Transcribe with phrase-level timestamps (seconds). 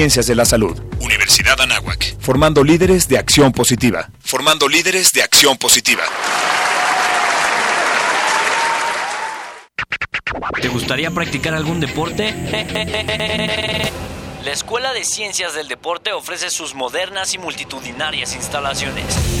[0.00, 0.80] Ciencias de la Salud.
[1.00, 2.20] Universidad Anáhuac.
[2.20, 4.08] Formando líderes de acción positiva.
[4.20, 6.04] Formando líderes de acción positiva.
[10.62, 12.32] ¿Te gustaría practicar algún deporte?
[14.44, 19.04] La Escuela de Ciencias del Deporte ofrece sus modernas y multitudinarias instalaciones.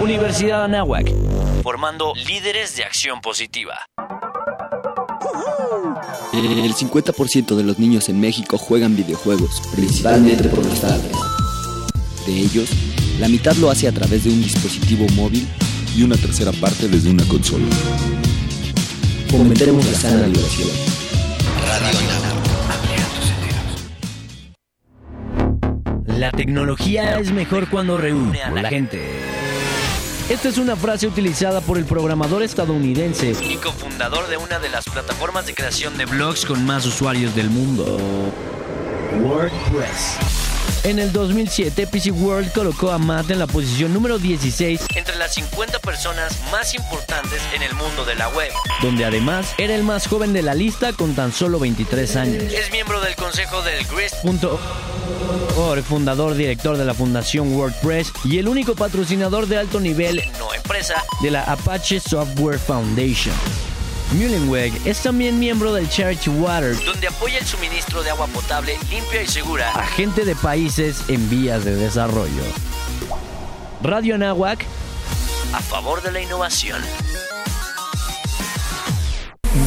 [0.00, 1.12] Universidad Anáhuac,
[1.62, 3.74] formando líderes de acción positiva.
[6.32, 11.18] El 50% de los niños en México juegan videojuegos, principalmente por los tablets.
[12.26, 12.70] De ellos,
[13.18, 15.46] la mitad lo hace a través de un dispositivo móvil
[15.94, 17.66] y una tercera parte desde una consola.
[19.28, 20.70] Fomentemos la sana diversión.
[26.06, 29.29] La tecnología es mejor cuando reúne a la gente.
[30.30, 34.84] Esta es una frase utilizada por el programador estadounidense y cofundador de una de las
[34.84, 37.98] plataformas de creación de blogs con más usuarios del mundo,
[39.24, 40.18] WordPress.
[40.84, 45.34] En el 2007, PC World colocó a Matt en la posición número 16 entre las
[45.34, 50.06] 50 personas más importantes en el mundo de la web, donde además era el más
[50.06, 52.44] joven de la lista con tan solo 23 años.
[52.52, 54.60] Es miembro del consejo del Grist.org,
[55.90, 61.02] fundador director de la fundación WordPress y el único patrocinador de alto nivel, no empresa,
[61.20, 63.34] de la Apache Software Foundation.
[64.12, 69.22] Mullenweg es también miembro del Charity Water, donde apoya el suministro de agua potable limpia
[69.22, 72.42] y segura a gente de países en vías de desarrollo.
[73.82, 74.64] Radio Anáhuac,
[75.52, 76.80] a favor de la innovación.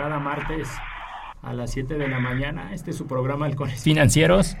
[0.00, 0.66] Cada martes
[1.42, 4.56] a las 7 de la mañana, este es su programa Halcones Financieros.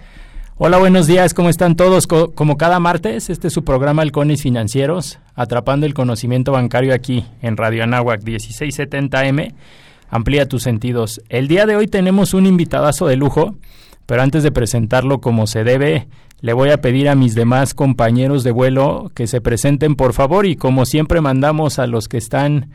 [0.58, 2.06] Hola, buenos días, ¿cómo están todos?
[2.06, 7.24] Co- como cada martes, este es su programa Halcones Financieros, atrapando el conocimiento bancario aquí
[7.40, 9.54] en Radio Anáhuac 1670M.
[10.10, 11.22] Amplía tus sentidos.
[11.30, 13.54] El día de hoy tenemos un invitadazo de lujo,
[14.04, 16.06] pero antes de presentarlo como se debe,
[16.42, 20.44] le voy a pedir a mis demás compañeros de vuelo que se presenten por favor
[20.44, 22.68] y como siempre mandamos a los que están,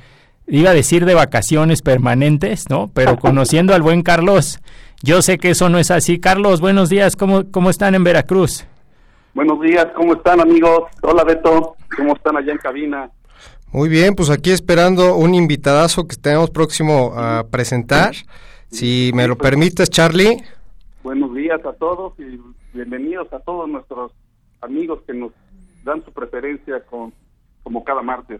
[0.47, 2.89] iba a decir de vacaciones permanentes, ¿no?
[2.93, 4.59] Pero conociendo al buen Carlos,
[5.03, 6.19] yo sé que eso no es así.
[6.19, 8.65] Carlos, buenos días, ¿cómo, cómo están en Veracruz?
[9.33, 10.83] Buenos días, ¿cómo están amigos?
[11.01, 13.09] Hola Beto, ¿cómo están allá en cabina?
[13.71, 18.15] Muy bien, pues aquí esperando un invitadazo que tenemos próximo a presentar.
[18.69, 20.41] Si me lo permites, Charlie.
[21.03, 22.39] Buenos días a todos y
[22.73, 24.13] bienvenidos a todos nuestros
[24.61, 25.33] amigos que nos
[25.83, 27.13] dan su preferencia con,
[27.63, 28.39] como cada martes.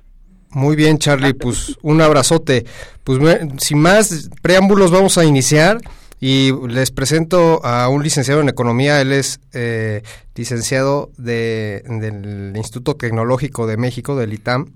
[0.51, 2.65] Muy bien, Charlie, pues un abrazote.
[3.03, 3.19] Pues
[3.59, 5.79] sin más preámbulos vamos a iniciar
[6.19, 9.01] y les presento a un licenciado en economía.
[9.01, 10.01] Él es eh,
[10.33, 14.71] licenciado de, del Instituto Tecnológico de México, del ITAM.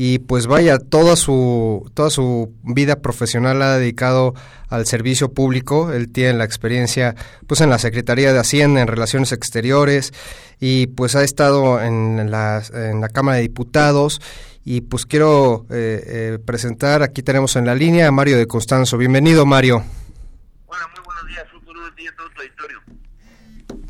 [0.00, 4.32] Y pues vaya, toda su, toda su vida profesional la ha dedicado
[4.68, 5.92] al servicio público.
[5.92, 7.16] Él tiene la experiencia
[7.48, 10.12] pues en la Secretaría de Hacienda, en Relaciones Exteriores,
[10.60, 14.20] y pues ha estado en la, en la Cámara de Diputados.
[14.64, 18.98] Y pues quiero eh, eh, presentar, aquí tenemos en la línea a Mario de Constanzo.
[18.98, 19.82] Bienvenido, Mario.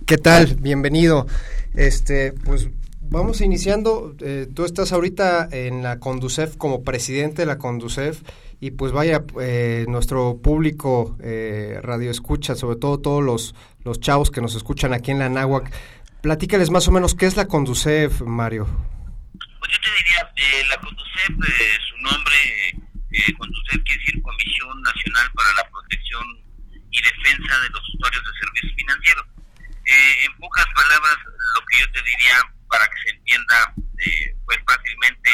[0.08, 0.56] ¿Qué tal?
[0.56, 1.26] Bienvenido.
[1.74, 2.70] Este, pues
[3.02, 4.14] vamos iniciando.
[4.20, 8.22] Eh, tú estás ahorita en la Conducef como presidente de la Conducef
[8.58, 13.54] y pues vaya, eh, nuestro público eh, radio escucha, sobre todo todos los,
[13.84, 15.70] los chavos que nos escuchan aquí en la Náhuac,
[16.22, 18.66] platícales más o menos qué es la Conducef, Mario.
[19.58, 22.36] Pues yo te diría, eh, la Conducef, eh, su nombre,
[23.10, 26.24] eh, Conducef quiere decir Comisión Nacional para la Protección
[26.90, 29.26] y Defensa de los Usuarios de Servicios Financieros.
[29.86, 31.16] Eh, en pocas palabras,
[31.54, 32.36] lo que yo te diría,
[32.68, 33.74] para que se entienda
[34.44, 35.30] pues fácilmente,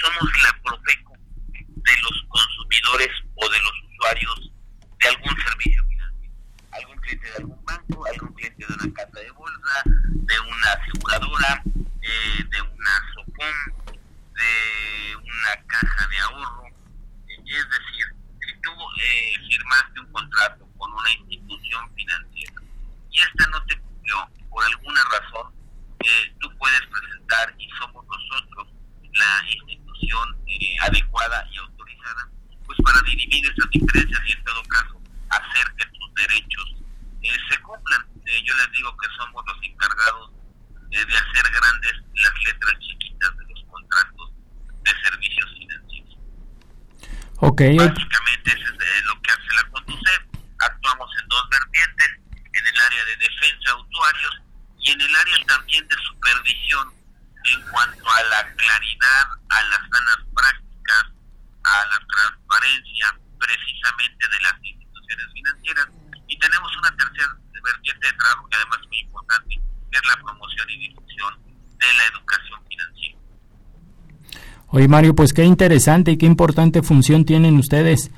[0.00, 1.12] somos la Profeco
[1.52, 4.50] de los consumidores o de los usuarios
[4.98, 6.34] de algún servicio financiero.
[6.72, 11.62] Algún cliente de algún banco, algún cliente de una casa de bolsa, de una aseguradora,
[12.02, 13.13] eh, de una
[14.34, 16.66] De una caja de ahorro.
[17.28, 18.06] Es decir,
[18.40, 18.70] si tú
[19.00, 22.62] eh, firmaste un contrato con una institución financiera
[23.10, 25.52] y esta no te cumplió por alguna razón,
[26.00, 28.68] eh, tú puedes presentar y somos nosotros
[29.14, 32.28] la institución eh, adecuada y autorizada
[32.66, 35.00] pues para dirimir esas diferencias y en todo caso
[35.30, 36.74] hacer que tus derechos
[37.22, 38.02] eh, se cumplan.
[38.26, 40.30] Eh, yo les digo que somos los encargados
[40.90, 44.32] de hacer grandes las letras chiquitas de los contratos
[44.82, 46.18] de servicios financieros.
[47.54, 47.78] Okay.
[47.78, 50.22] Básicamente eso es lo que hace la Conducef.
[50.58, 54.42] Actuamos en dos vertientes, en el área de defensa de usuarios
[54.80, 56.92] y en el área también de supervisión
[57.44, 61.04] en cuanto a la claridad, a las sanas prácticas,
[61.62, 65.88] a la transparencia precisamente de las instituciones financieras.
[66.26, 69.62] Y tenemos una tercera vertiente de trabajo que además es muy importante,
[69.92, 71.38] que es la promoción y difusión
[71.78, 73.18] de la educación financiera.
[74.74, 78.10] Oye Mario, pues qué interesante y qué importante función tienen ustedes.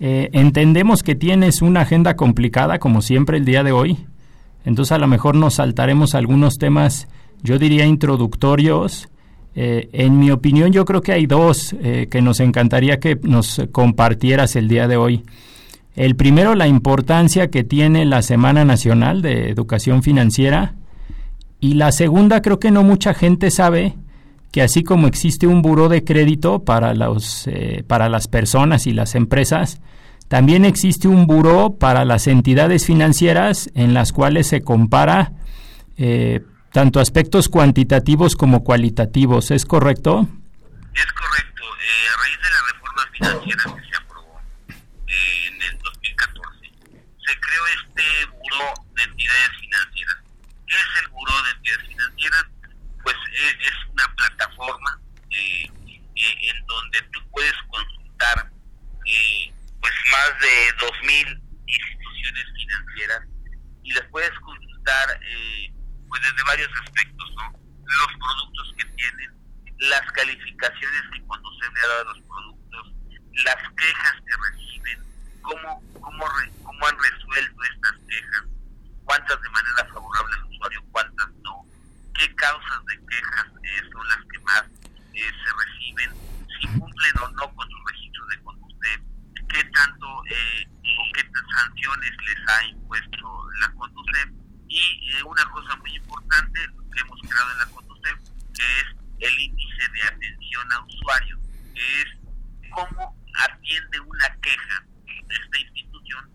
[0.00, 3.96] Eh, entendemos que tienes una agenda complicada, como siempre, el día de hoy.
[4.64, 7.06] Entonces a lo mejor nos saltaremos algunos temas
[7.44, 9.08] yo diría introductorios.
[9.54, 13.62] Eh, en mi opinión, yo creo que hay dos eh, que nos encantaría que nos
[13.70, 15.22] compartieras el día de hoy.
[15.94, 20.74] El primero, la importancia que tiene la Semana Nacional de Educación Financiera.
[21.60, 23.94] Y la segunda, creo que no mucha gente sabe
[24.52, 28.92] que así como existe un buró de crédito para, los, eh, para las personas y
[28.92, 29.80] las empresas,
[30.28, 35.32] también existe un buró para las entidades financieras en las cuales se compara
[35.96, 36.40] eh,
[36.72, 40.28] tanto aspectos cuantitativos como cualitativos, ¿es correcto?
[40.94, 41.62] Es correcto.
[41.64, 44.40] Eh, a raíz de la reforma financiera que se aprobó
[45.08, 46.72] eh, en el 2014,
[47.26, 50.16] se creó este Buró de Entidades Financieras.
[50.66, 52.44] ¿Qué es el Buró de Entidades Financieras?
[53.40, 55.00] Es una plataforma
[55.30, 58.52] eh, eh, en donde tú puedes consultar
[59.06, 63.22] eh, pues más de 2.000 instituciones financieras
[63.82, 65.20] y les puedes consultar
[66.08, 67.52] pues desde varios aspectos, ¿no?
[67.86, 69.30] Los productos que tienen,
[69.78, 72.92] las calificaciones que cuando se le ha dado los productos,
[73.44, 74.98] las quejas que reciben,
[75.40, 76.26] cómo, cómo,
[76.62, 78.44] cómo han resuelto estas quejas,
[79.04, 81.28] cuántas de manera favorable al usuario, cuántas
[82.20, 84.64] qué causas de quejas eh, son las que más
[85.14, 86.10] eh, se reciben,
[86.60, 89.02] si cumplen o no con sus registros de conducir,
[89.48, 91.24] qué tanto eh, o qué
[91.56, 94.34] sanciones les ha impuesto la conducir
[94.68, 96.60] y eh, una cosa muy importante
[96.92, 98.18] que hemos creado en la Conducef,
[98.54, 98.86] que es
[99.20, 101.38] el índice de atención a usuario,
[101.74, 103.16] que es cómo
[103.48, 106.30] atiende una queja de esta institución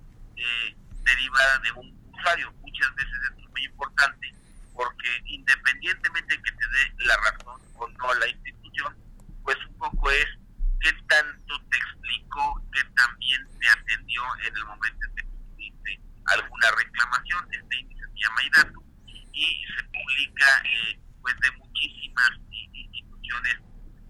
[1.04, 2.52] derivada de un usuario.
[2.62, 4.34] Muchas veces esto es muy importante
[4.76, 8.96] porque independientemente que te dé la razón o no la institución,
[9.44, 10.28] pues un poco es
[10.82, 16.72] qué tanto te explicó, qué también te atendió en el momento en que tuviste alguna
[16.72, 17.48] reclamación.
[17.52, 18.84] Este índice se llama IDATO
[19.34, 23.56] y se publica eh, pues de muchísimas instituciones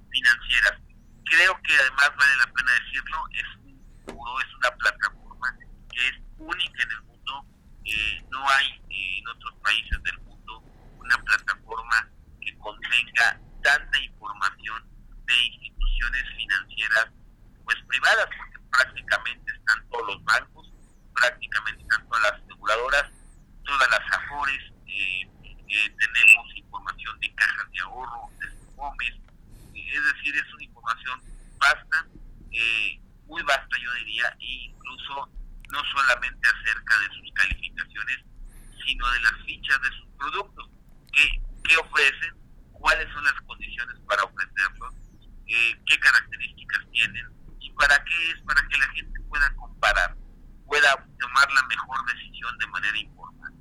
[0.10, 0.82] financieras.
[1.26, 5.58] Creo que además vale la pena decirlo, es un puro, es una plataforma
[5.92, 7.46] que es única en el mundo.
[7.86, 10.25] Eh, no hay eh, en otros países del mundo
[11.06, 12.10] una plataforma
[12.42, 14.84] que contenga tanta información
[15.26, 17.08] de instituciones financieras
[17.64, 20.72] pues privadas, porque prácticamente están todos los bancos,
[21.14, 23.12] prácticamente están todas las aseguradoras,
[23.64, 25.30] todas las AFORES, eh,
[25.68, 29.16] eh, tenemos información de cajas de ahorro, de SUMOMES,
[29.74, 31.22] eh, es decir, es una información
[31.58, 32.06] vasta,
[32.52, 35.30] eh, muy vasta yo diría, e incluso
[35.72, 38.20] no solamente acerca de sus calificaciones,
[38.86, 40.70] sino de las fichas de sus productos,
[41.16, 42.36] qué, qué ofrecen,
[42.72, 44.94] cuáles son las condiciones para ofrecerlos,
[45.48, 47.26] eh, qué características tienen
[47.60, 50.16] y para qué es, para que la gente pueda comparar,
[50.66, 53.56] pueda tomar la mejor decisión de manera informada,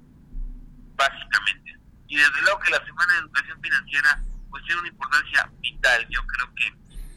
[0.96, 1.78] básicamente.
[2.08, 4.22] Y desde luego que la Semana de Educación Financiera
[4.54, 6.06] pues tiene una importancia vital.
[6.10, 6.66] Yo creo que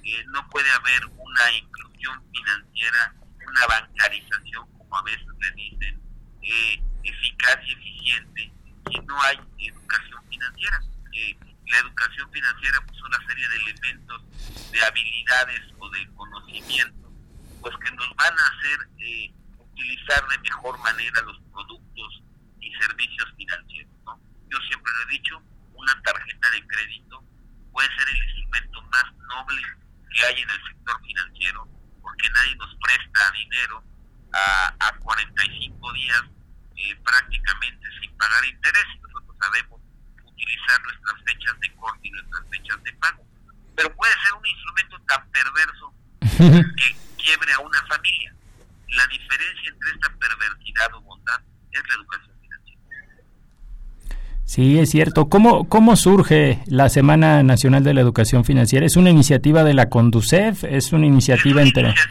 [0.09, 3.13] eh, no puede haber una inclusión financiera,
[3.47, 6.01] una bancarización, como a veces le dicen,
[6.41, 8.53] eh, eficaz y eficiente,
[8.89, 10.81] si no hay educación financiera.
[11.67, 14.21] la educación financiera pues una serie de elementos,
[14.71, 17.11] de habilidades o de conocimientos,
[17.59, 22.23] pues que nos van a hacer eh, utilizar de mejor manera los productos
[22.61, 23.93] y servicios financieros.
[24.05, 24.19] ¿no?
[24.49, 25.41] Yo siempre lo he dicho,
[25.73, 27.23] una tarjeta de crédito
[27.71, 29.61] puede ser el instrumento más noble
[30.13, 31.67] que hay en el sector financiero,
[32.01, 33.83] porque nadie nos presta dinero
[34.33, 36.23] a, a 45 días
[36.77, 38.85] eh, prácticamente sin pagar interés.
[39.01, 39.81] Nosotros sabemos
[40.23, 43.25] utilizar nuestras fechas de corte y nuestras fechas de pago.
[43.75, 45.93] Pero puede ser un instrumento tan perverso
[46.77, 48.33] que quiebre a una familia.
[48.89, 51.41] La diferencia entre esta perversidad o bondad
[51.71, 52.81] es la educación financiera.
[54.45, 55.29] Sí, es cierto.
[55.29, 58.85] ¿Cómo, ¿Cómo surge la Semana Nacional de la Educación Financiera?
[58.85, 60.63] ¿Es una iniciativa de la Conducef?
[60.63, 61.93] ¿Es una iniciativa entre...?
[61.93, 62.05] que es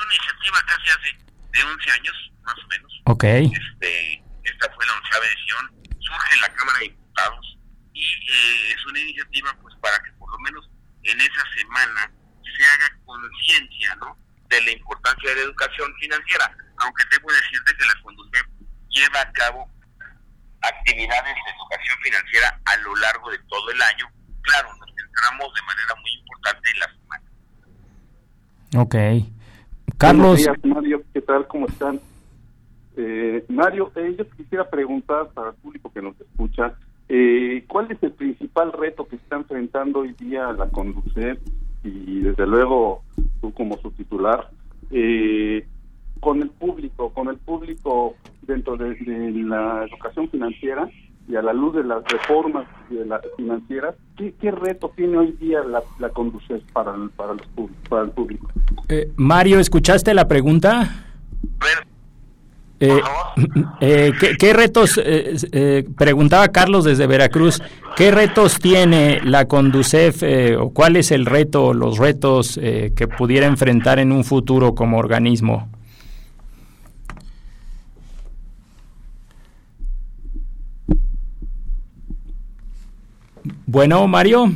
[0.00, 1.18] una iniciativa casi hace
[1.52, 2.83] de 11 años, más o menos.
[3.04, 3.24] Ok.
[3.24, 5.96] Este, esta fue la onceava edición.
[6.00, 7.58] Surge en la Cámara de Diputados
[7.92, 10.68] y eh, es una iniciativa pues para que por lo menos
[11.02, 12.10] en esa semana
[12.42, 14.24] se haga conciencia, ¿no?
[14.48, 18.46] de la importancia de la educación financiera, aunque debo decirte que la Conducef
[18.90, 19.68] lleva a cabo
[20.62, 24.06] actividades de educación financiera a lo largo de todo el año.
[24.42, 27.24] Claro, nos centramos de manera muy importante en la semana.
[28.76, 28.94] Ok.
[29.98, 30.40] Carlos.
[30.62, 31.46] Mario, ¿qué tal?
[31.48, 32.00] ¿Cómo están?
[32.96, 36.74] Eh, Mario, eh, yo quisiera preguntar para el público que nos escucha,
[37.08, 41.38] eh, ¿cuál es el principal reto que está enfrentando hoy día la Conducef
[41.82, 43.02] y desde luego
[43.40, 44.48] tú como su titular,
[44.90, 45.66] eh,
[46.20, 48.96] con el público, con el público dentro de,
[49.32, 50.88] la educación financiera
[51.28, 55.62] y a la luz de las reformas de las financieras, ¿qué, reto tiene hoy día
[55.64, 56.10] la, la
[56.72, 57.34] para el, para,
[57.88, 58.48] para el público?
[58.88, 61.04] Eh, Mario, ¿escuchaste la pregunta?
[62.84, 63.02] Eh,
[63.80, 67.62] eh, ¿qué, retos, eh, preguntaba Carlos desde Veracruz,
[67.96, 70.22] qué retos tiene la Conducef
[70.58, 75.68] o cuál es el reto, los retos que pudiera enfrentar en un futuro como organismo?
[83.66, 84.52] Bueno, Mario.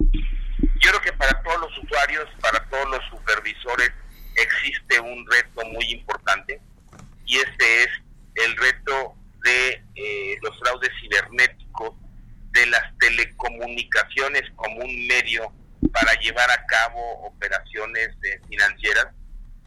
[0.00, 3.92] Yo creo que para todos los usuarios, para todos los supervisores,
[4.42, 6.60] existe un reto muy importante
[7.24, 7.88] y este es
[8.34, 9.14] el reto
[9.44, 11.94] de eh, los fraudes cibernéticos,
[12.52, 15.52] de las telecomunicaciones como un medio
[15.92, 19.08] para llevar a cabo operaciones eh, financieras.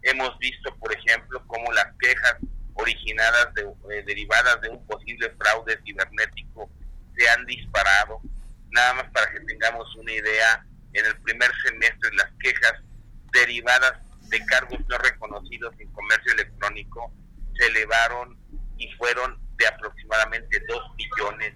[0.02, 2.38] Hemos visto, por ejemplo, cómo las quejas
[2.74, 6.70] originadas de, eh, derivadas de un posible fraude cibernético
[7.16, 8.20] se han disparado.
[8.72, 12.74] Nada más para que tengamos una idea, en el primer semestre las quejas
[13.32, 13.94] derivadas
[14.32, 17.14] de cargos no reconocidos en comercio electrónico
[17.58, 18.38] se elevaron
[18.78, 21.54] y fueron de aproximadamente 2 millones.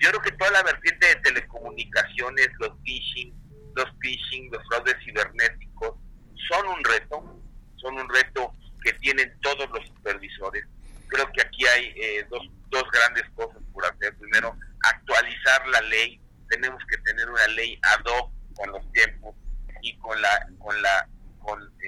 [0.00, 3.34] Yo creo que toda la vertiente de telecomunicaciones, los phishing,
[3.74, 5.94] los phishing, los fraudes cibernéticos,
[6.48, 7.42] son un reto,
[7.76, 10.64] son un reto que tienen todos los supervisores.
[11.08, 14.16] Creo que aquí hay eh, dos, dos grandes cosas por hacer.
[14.18, 16.20] Primero, actualizar la ley.
[16.48, 19.34] Tenemos que tener una ley ad hoc con los tiempos
[19.82, 21.08] y con la, con la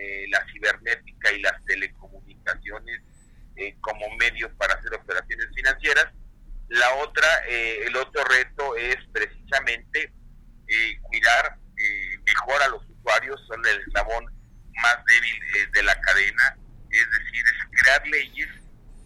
[0.06, 3.00] eh, la cibernética y las telecomunicaciones
[3.56, 6.06] eh, como medios para hacer operaciones financieras.
[6.68, 10.12] La otra, eh, el otro reto es precisamente
[11.02, 11.56] cuidar
[12.24, 14.24] mejor a los usuarios, son el eslabón
[14.82, 16.56] más débil de la cadena,
[16.90, 18.48] es decir, es crear leyes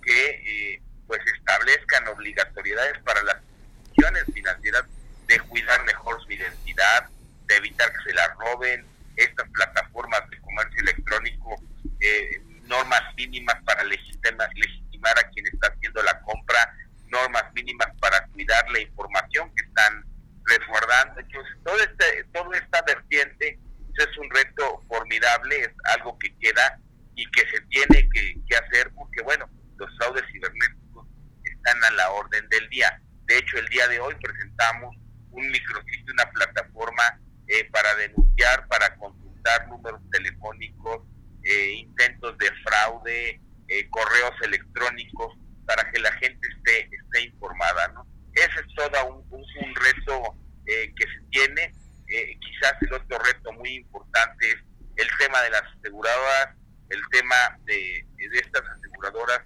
[0.02, 4.84] que pues establezcan obligatoriedades para las instituciones financieras
[5.26, 7.10] de cuidar mejor su identidad,
[7.46, 8.86] de evitar que se la roben,
[9.16, 11.56] estas plataformas de comercio electrónico
[12.00, 16.74] eh, normas mínimas para legitimar, a quien está haciendo la compra,
[17.08, 20.04] normas mínimas para cuidar la información que están
[20.44, 21.20] resguardando.
[21.20, 23.58] Entonces, todo este, toda esta vertiente
[23.96, 26.78] es un reto formidable, es algo que queda
[27.14, 31.06] y que se tiene que, que hacer porque, bueno, los fraudes cibernéticos
[31.44, 33.00] están a la orden del día.
[33.26, 34.96] De hecho, el día de hoy presentamos
[35.30, 41.02] un micrositio, una plataforma eh, para denunciar, para consultar números telefónicos,
[41.42, 47.88] eh, intentos de fraude, eh, correos electrónicos, para que la gente esté, esté informada.
[47.88, 48.06] ¿no?
[48.34, 51.74] Ese es todo un, un, reto que se tiene.
[52.06, 54.56] quizás el otro reto muy importante es
[54.96, 56.54] el tema de las aseguradoras,
[56.90, 59.40] el tema de, de estas aseguradoras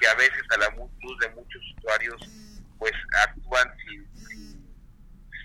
[0.00, 2.16] que a veces a la luz de muchos usuarios
[2.78, 2.92] pues
[3.26, 4.08] actúan sin,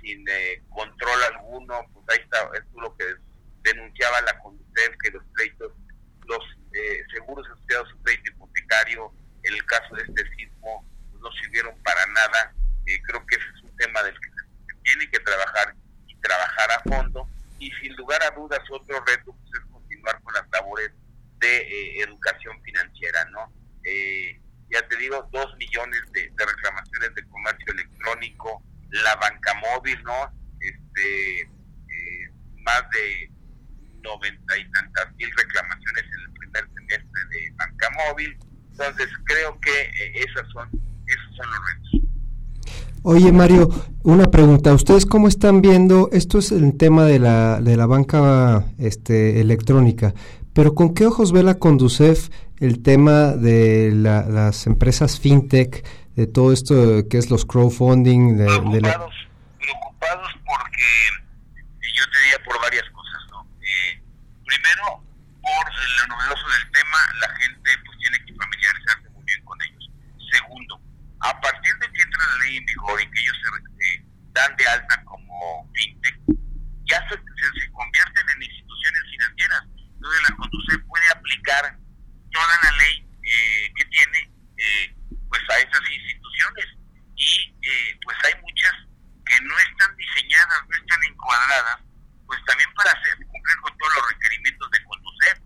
[0.08, 3.06] sin eh, control alguno, pues ahí está, es lo que
[3.64, 5.74] denunciaba la Conducef, que los créditos,
[6.26, 9.12] los eh, seguros asociados a crédito hipotecario,
[9.44, 12.54] en el caso de este sismo, pues no sirvieron para nada.
[12.86, 15.76] Eh, creo que ese es un tema del que se tiene que trabajar
[16.08, 17.28] y trabajar a fondo.
[17.60, 20.92] Y sin lugar a dudas, otro reto pues, es continuar con las labores
[21.40, 23.52] de eh, educación financiera, ¿no?
[23.84, 29.16] Eh, ya te digo, dos millones de, reclamaciones de comercio electrónico, la
[30.04, 30.32] ¿no?
[30.60, 32.32] Este, eh,
[32.66, 33.32] más de
[34.04, 38.38] noventa y tantas mil reclamaciones en el primer semestre de banca móvil.
[38.72, 40.70] Entonces creo que eh, esas son,
[41.08, 42.08] esos son los retos.
[43.04, 43.70] Oye Mario,
[44.04, 44.74] una pregunta.
[44.74, 46.10] ¿Ustedes cómo están viendo?
[46.12, 50.14] Esto es el tema de la, de la banca este, electrónica.
[50.54, 52.30] Pero ¿con qué ojos ve la Conducef
[52.60, 58.38] el tema de las empresas fintech, de todo esto que es los crowdfunding?
[58.38, 58.48] De,
[60.78, 63.48] porque yo te diría por varias cosas, ¿no?
[63.62, 64.02] Eh,
[64.46, 65.04] primero,
[65.42, 69.90] por lo novedoso del tema, la gente pues tiene que familiarizarse muy bien con ellos.
[70.32, 70.80] Segundo,
[71.22, 74.04] a partir de que entra la ley en vigor y que ellos se
[74.34, 76.20] dan de alta como fintech,
[76.86, 79.64] ya se, se convierten en instituciones financieras
[79.98, 81.78] entonces la Conducef puede aplicar
[82.32, 84.96] toda la ley eh, que tiene eh,
[85.28, 86.66] pues a esas instituciones
[87.16, 88.74] y eh, pues hay muchas
[89.28, 91.78] que no están diseñadas, no están encuadradas,
[92.26, 92.94] pues también para
[93.32, 95.40] cumplir con todos los requerimientos de Conducef.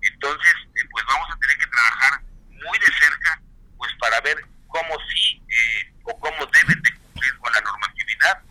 [0.00, 0.54] entonces,
[0.90, 3.40] pues vamos a tener que trabajar muy de cerca,
[3.76, 4.36] pues para ver
[4.68, 5.42] cómo sí
[6.04, 8.42] o cómo deben de cumplir con la normatividad,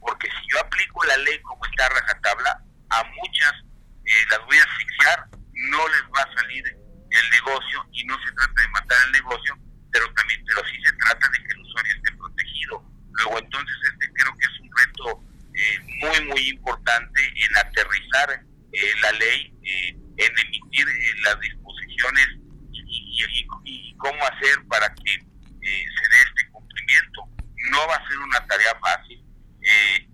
[0.00, 3.52] porque si yo aplico la ley como está rajatabla, a muchas
[4.06, 6.64] eh, las voy a asfixiar, no les va a salir
[7.10, 9.58] el negocio y no se trata de matar el negocio,
[9.96, 12.84] pero también, pero sí se trata de que el usuario esté protegido.
[13.12, 15.24] Luego entonces este creo que es un reto
[15.54, 19.54] eh, muy muy importante en aterrizar eh, la ley,
[20.18, 20.86] en emitir
[21.24, 22.28] las disposiciones
[22.72, 27.22] y, y, cómo hacer para que se dé este cumplimiento.
[27.70, 29.24] No va a ser una tarea fácil.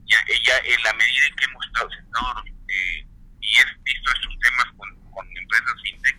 [0.06, 3.06] ya, ya en la medida en que hemos estado sentados eh,
[3.40, 4.88] y he visto estos temas con,
[5.36, 6.16] empresas fintech,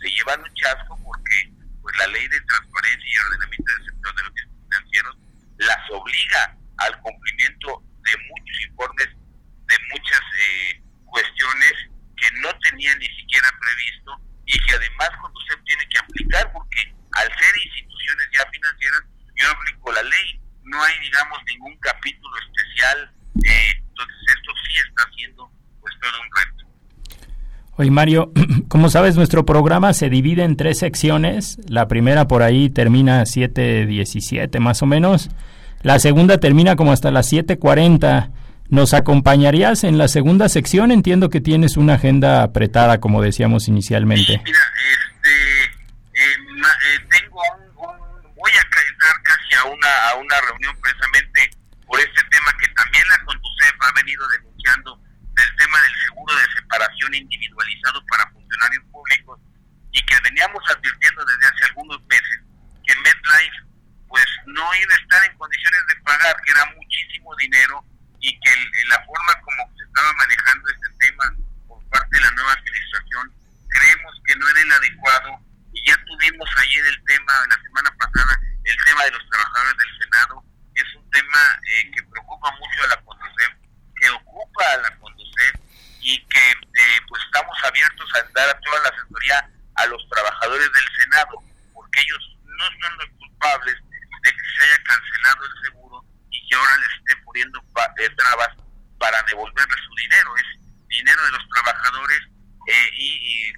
[0.00, 1.50] se llevan un chasco porque
[1.88, 4.32] pues la ley de transparencia y ordenamiento del sector de los
[4.68, 5.16] financieros
[5.56, 11.72] las obliga al cumplimiento de muchos informes, de muchas eh, cuestiones
[12.16, 16.94] que no tenían ni siquiera previsto y que además cuando usted tiene que aplicar, porque
[17.12, 19.02] al ser instituciones ya financieras,
[19.36, 25.02] yo aplico la ley, no hay digamos ningún capítulo especial, eh, entonces esto sí está
[25.08, 26.68] haciendo pues todo un reto.
[27.78, 28.32] Oye Mario,
[28.68, 31.58] como sabes nuestro programa se divide en tres secciones.
[31.68, 35.30] La primera por ahí termina 7.17 más o menos.
[35.82, 38.32] La segunda termina como hasta las 7.40.
[38.68, 40.90] ¿Nos acompañarías en la segunda sección?
[40.90, 48.50] Entiendo que tienes una agenda apretada, como decíamos inicialmente este, eh, eh, tengo un, voy
[48.50, 51.50] a caer casi a una, a una reunión precisamente
[51.86, 55.00] por este tema que también la Conducef ha venido denunciando
[55.38, 59.38] del tema del seguro de separación individualizado para funcionarios públicos
[59.92, 62.38] y que veníamos advirtiendo desde hace algunos meses
[62.84, 63.58] que MedLife
[64.08, 67.84] pues no iba a estar en condiciones de pagar, que era muchísimo dinero
[68.20, 68.50] y que
[68.88, 71.24] la forma como se estaba manejando este tema
[71.68, 73.32] por parte de la nueva administración
[73.68, 75.38] creemos que no era el adecuado
[75.72, 79.98] y ya tuvimos ayer el tema, la semana pasada, el tema de los trabajadores del
[80.02, 83.52] Senado, es un tema eh, que preocupa mucho a la Conducef,
[84.00, 84.98] que ocupa a la
[86.08, 90.72] y que eh, pues estamos abiertos a dar a toda la asesoría a los trabajadores
[90.72, 91.42] del Senado,
[91.74, 93.76] porque ellos no son los culpables
[94.22, 98.56] de que se haya cancelado el seguro y que ahora les esté poniendo eh, trabas
[98.98, 100.36] para devolverles su dinero.
[100.36, 102.20] Es dinero de los trabajadores
[102.68, 103.52] eh, y,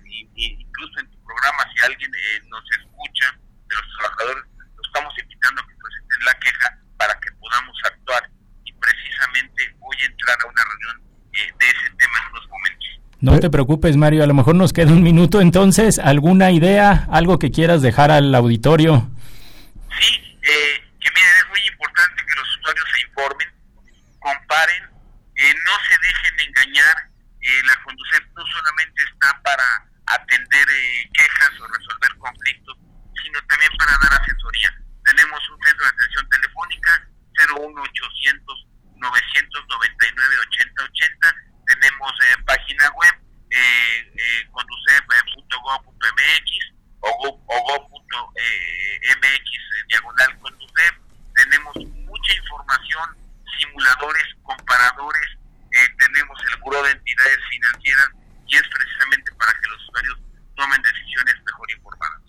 [0.45, 2.11] incluso en tu programa, si alguien
[2.49, 4.45] nos escucha de los trabajadores,
[4.77, 8.31] los estamos invitando a que presenten la queja para que podamos actuar.
[8.65, 12.89] Y precisamente voy a entrar a una reunión de ese tema en unos momentos.
[13.21, 15.99] No te preocupes, Mario, a lo mejor nos queda un minuto entonces.
[15.99, 19.11] ¿Alguna idea, algo que quieras dejar al auditorio?
[20.01, 23.49] Sí, eh, que miren, es muy importante que los usuarios se informen,
[24.19, 24.85] comparen,
[25.37, 26.97] eh, no se dejen engañar.
[27.41, 29.65] Eh, la Conducef no solamente está para
[30.07, 30.67] atender
[31.13, 32.77] quejas o resolver conflictos,
[33.23, 34.75] sino también para dar asesoría.
[35.05, 38.67] Tenemos un centro de atención telefónica 01800
[39.01, 41.35] 999-8080.
[41.67, 43.15] Tenemos eh, página web
[43.51, 46.51] eh, eh, conducef.gov.mx
[47.01, 47.51] o go.mx
[49.89, 50.93] diagonal conducef.
[51.35, 53.17] Tenemos mucha información,
[53.59, 55.27] simuladores, comparadores.
[55.99, 58.11] tenemos el Buró de Entidades Financieras
[58.47, 60.21] y es precisamente para que los usuarios
[60.57, 62.21] tomen decisiones mejor informadas.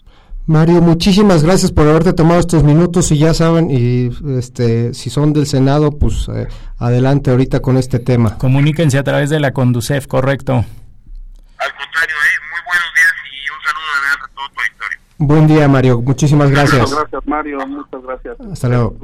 [0.61, 5.33] Mario, muchísimas gracias por haberte tomado estos minutos y ya saben, y este, si son
[5.33, 6.47] del Senado, pues eh,
[6.77, 8.37] adelante ahorita con este tema.
[8.37, 10.53] Comuníquense a través de la Conducef, correcto.
[10.53, 12.37] Al contrario, ¿eh?
[12.51, 14.99] muy buenos días y un saludo de verdad a todo tu auditorio.
[15.17, 15.99] Buen día, Mario.
[15.99, 16.81] Muchísimas gracias.
[16.81, 17.65] Muchas gracias, Mario.
[17.65, 18.37] Muchas gracias.
[18.51, 18.97] Hasta luego.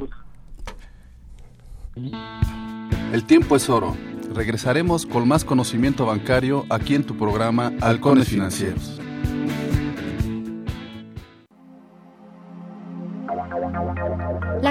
[3.12, 3.96] El tiempo es oro.
[4.32, 9.00] Regresaremos con más conocimiento bancario aquí en tu programa Halcones Financieros.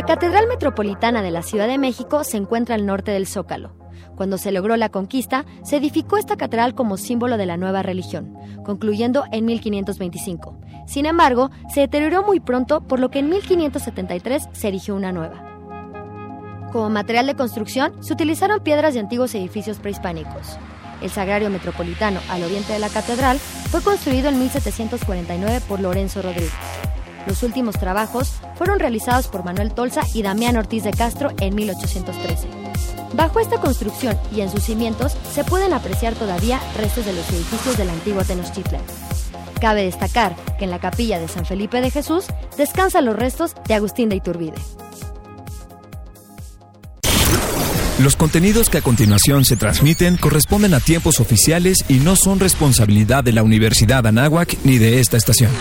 [0.08, 3.76] Catedral Metropolitana de la Ciudad de México se encuentra al norte del Zócalo.
[4.16, 8.34] Cuando se logró la conquista, se edificó esta catedral como símbolo de la nueva religión,
[8.64, 10.58] concluyendo en 1525.
[10.88, 15.44] Sin embargo, se deterioró muy pronto, por lo que en 1573 se erigió una nueva.
[16.72, 20.58] Como material de construcción, se utilizaron piedras de antiguos edificios prehispánicos.
[21.02, 26.54] El Sagrario Metropolitano, al oriente de la catedral, fue construido en 1749 por Lorenzo Rodríguez.
[27.28, 32.48] Los últimos trabajos fueron realizados por Manuel Tolsa y Damián Ortiz de Castro en 1813.
[33.14, 37.78] Bajo esta construcción y en sus cimientos se pueden apreciar todavía restos de los edificios
[37.78, 38.82] de la antigua Tenochtitlan.
[39.62, 42.26] Cabe destacar que en la capilla de San Felipe de Jesús
[42.58, 44.58] descansan los restos de Agustín de Iturbide.
[48.00, 53.24] Los contenidos que a continuación se transmiten corresponden a tiempos oficiales y no son responsabilidad
[53.24, 55.52] de la Universidad Anáhuac ni de esta estación.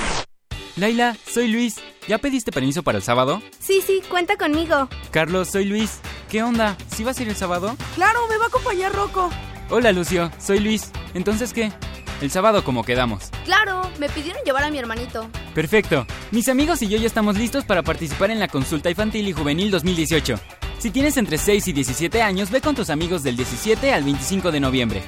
[0.76, 1.76] Laila, soy Luis.
[2.06, 3.42] ¿Ya pediste permiso para el sábado?
[3.58, 4.88] Sí, sí, cuenta conmigo.
[5.10, 6.00] Carlos, soy Luis.
[6.30, 6.76] ¿Qué onda?
[6.94, 7.76] ¿Sí vas a ir el sábado?
[7.94, 9.30] Claro, me va a acompañar Rocco.
[9.70, 10.30] Hola, Lucio.
[10.38, 10.90] Soy Luis.
[11.14, 11.72] ¿Entonces qué?
[12.20, 13.30] El sábado como quedamos.
[13.44, 15.28] Claro, me pidieron llevar a mi hermanito.
[15.54, 16.06] Perfecto.
[16.30, 19.70] Mis amigos y yo ya estamos listos para participar en la consulta infantil y juvenil
[19.70, 20.38] 2018.
[20.78, 24.52] Si tienes entre 6 y 17 años, ve con tus amigos del 17 al 25
[24.52, 25.02] de noviembre.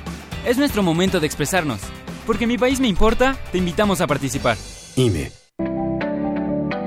[0.46, 1.80] Es nuestro momento de expresarnos.
[2.26, 4.56] Porque mi país me importa, te invitamos a participar.
[4.96, 5.37] INE.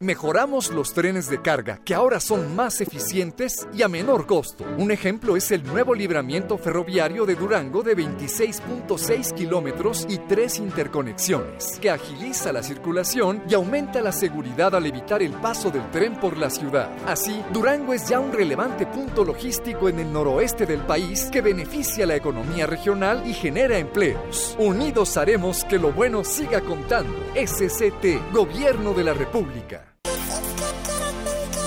[0.00, 4.64] Mejoramos los trenes de carga, que ahora son más eficientes y a menor costo.
[4.78, 11.80] Un ejemplo es el nuevo libramiento ferroviario de Durango de 26.6 kilómetros y tres interconexiones,
[11.80, 16.36] que agiliza la circulación y aumenta la seguridad al evitar el paso del tren por
[16.36, 16.88] la ciudad.
[17.04, 22.06] Así, Durango es ya un relevante punto logístico en el noroeste del país que beneficia
[22.06, 24.54] la economía regional y genera empleos.
[24.60, 27.18] Unidos haremos que lo bueno siga contando.
[27.34, 29.87] SCT, Gobierno de la República.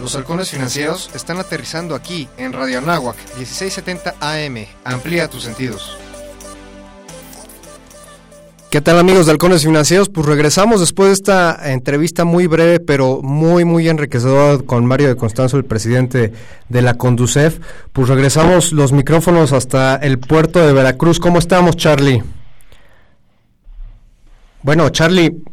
[0.02, 4.66] Los halcones financieros están aterrizando aquí en Radio Anáhuac 1670 AM.
[4.84, 5.96] Amplía tus sentidos.
[8.72, 10.10] ¿Qué tal amigos de Halcones Financieros?
[10.10, 15.16] Pues regresamos después de esta entrevista muy breve pero muy muy enriquecedora con Mario de
[15.16, 16.34] Constanzo, el presidente
[16.68, 17.60] de la Conducef.
[17.94, 21.20] Pues regresamos los micrófonos hasta el puerto de Veracruz.
[21.20, 22.24] ¿Cómo estamos Charlie?
[24.64, 25.44] Bueno, Charlie.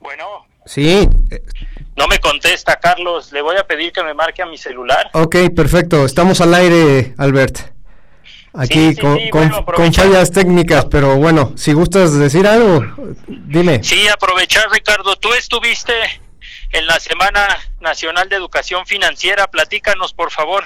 [0.00, 0.24] Bueno.
[0.64, 1.06] Sí.
[2.00, 3.30] No me contesta, Carlos.
[3.30, 5.10] Le voy a pedir que me marque a mi celular.
[5.12, 6.06] Ok, perfecto.
[6.06, 7.58] Estamos al aire, Albert.
[8.54, 12.18] Aquí Sí, sí, con, sí, con- bueno, con aprovecha- fallas técnicas, pero bueno, si gustas
[12.18, 12.82] decir algo,
[13.28, 13.84] dime.
[13.84, 15.14] Sí, aprovechar, Ricardo.
[15.16, 15.92] Tú estuviste
[16.72, 17.46] en la Semana
[17.80, 19.46] Nacional de Educación Financiera.
[19.48, 20.64] Platícanos, por favor.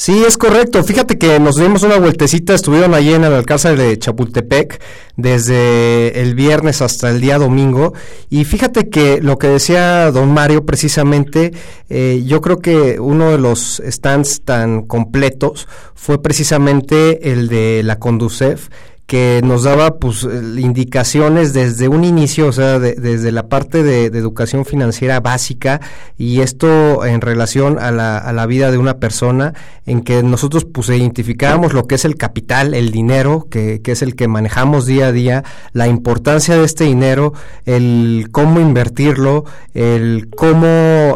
[0.00, 0.82] Sí, es correcto.
[0.82, 4.80] Fíjate que nos dimos una vueltecita, estuvieron allí en el Alcázar de Chapultepec
[5.18, 7.92] desde el viernes hasta el día domingo.
[8.30, 11.52] Y fíjate que lo que decía don Mario precisamente,
[11.90, 17.98] eh, yo creo que uno de los stands tan completos fue precisamente el de la
[17.98, 18.70] Conducef
[19.10, 20.22] que nos daba pues
[20.56, 25.80] indicaciones desde un inicio, o sea, de- desde la parte de, de educación financiera básica
[26.16, 29.52] y esto en relación a la, a la vida de una persona
[29.84, 34.02] en que nosotros pues identificábamos lo que es el capital, el dinero, que, que es
[34.02, 35.42] el que manejamos día a día,
[35.72, 37.32] la importancia de este dinero,
[37.66, 39.44] el cómo invertirlo,
[39.74, 40.66] el cómo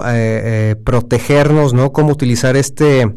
[0.05, 1.93] eh, eh, protegernos, ¿no?
[1.93, 3.09] Cómo utilizar este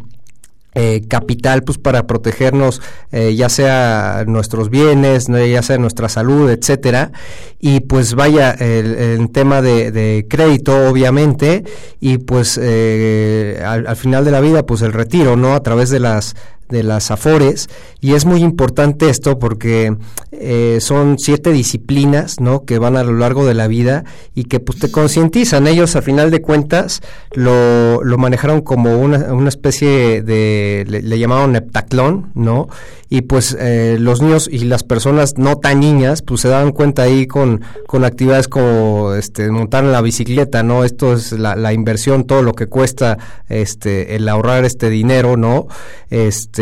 [0.80, 7.12] eh, capital pues para protegernos eh, ya sea nuestros bienes ya sea nuestra salud etcétera.
[7.60, 11.64] Y pues vaya el, tema de, de crédito obviamente
[12.00, 16.00] y pues eh, al final de la vida pues el retiro no a través de
[16.00, 16.36] las
[16.70, 17.70] de las Afores
[18.02, 19.96] y es muy importante esto porque
[20.32, 24.04] eh, son siete disciplinas no que van a lo largo de la vida
[24.36, 25.68] y que pues te concientizan.
[25.68, 27.02] Ellos a final de cuentas
[27.34, 32.68] lo, lo manejaron como una, una especie de le, le llamaron heptaclón no
[33.10, 37.04] y pues eh, los niños y las personas no tan niñas pues se dan cuenta
[37.04, 41.72] ahí con, con actividades como este montar en la bicicleta no esto es la, la
[41.72, 45.68] inversión todo lo que cuesta este el ahorrar este dinero no
[46.10, 46.57] este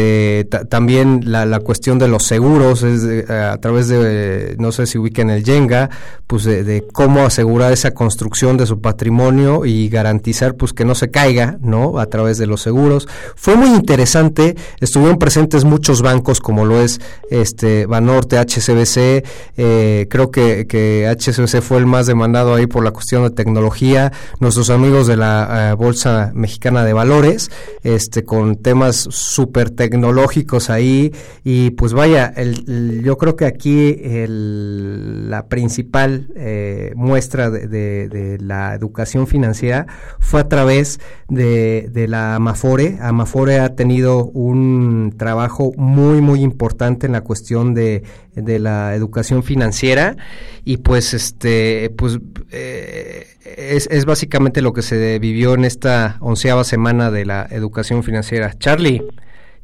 [0.70, 4.98] también la, la, cuestión de los seguros es eh, a través de no sé si
[4.98, 5.90] ubiquen el Yenga
[6.28, 11.12] pues de, cómo asegurar esa construcción de su patrimonio y garantizar pues que no se
[11.12, 13.08] caiga no a través de los seguros.
[13.36, 19.26] Fue muy interesante estuvieron presentes muchos bancos como lo es este Banorte, HCBC,
[19.58, 24.12] eh, creo que, que, HCBC fue el más demandado ahí por la cuestión de tecnología,
[24.40, 27.50] nuestros amigos de la uh, Bolsa Mexicana de Valores,
[27.84, 35.30] este con temas súper tecnológicos ahí y pues vaya, el, yo creo que aquí el,
[35.30, 39.86] la principal eh, muestra de, de, la educación financiera
[40.20, 42.98] fue a través de, de la Amafore.
[43.00, 48.02] Amafore ha tenido un trabajo muy muy importante en la cuestión de,
[48.34, 50.18] de la educación financiera
[50.64, 52.18] y pues este pues
[52.52, 58.04] eh, es, es, básicamente lo que se vivió en esta onceava semana de la educación
[58.04, 58.54] financiera.
[58.58, 59.04] Charlie,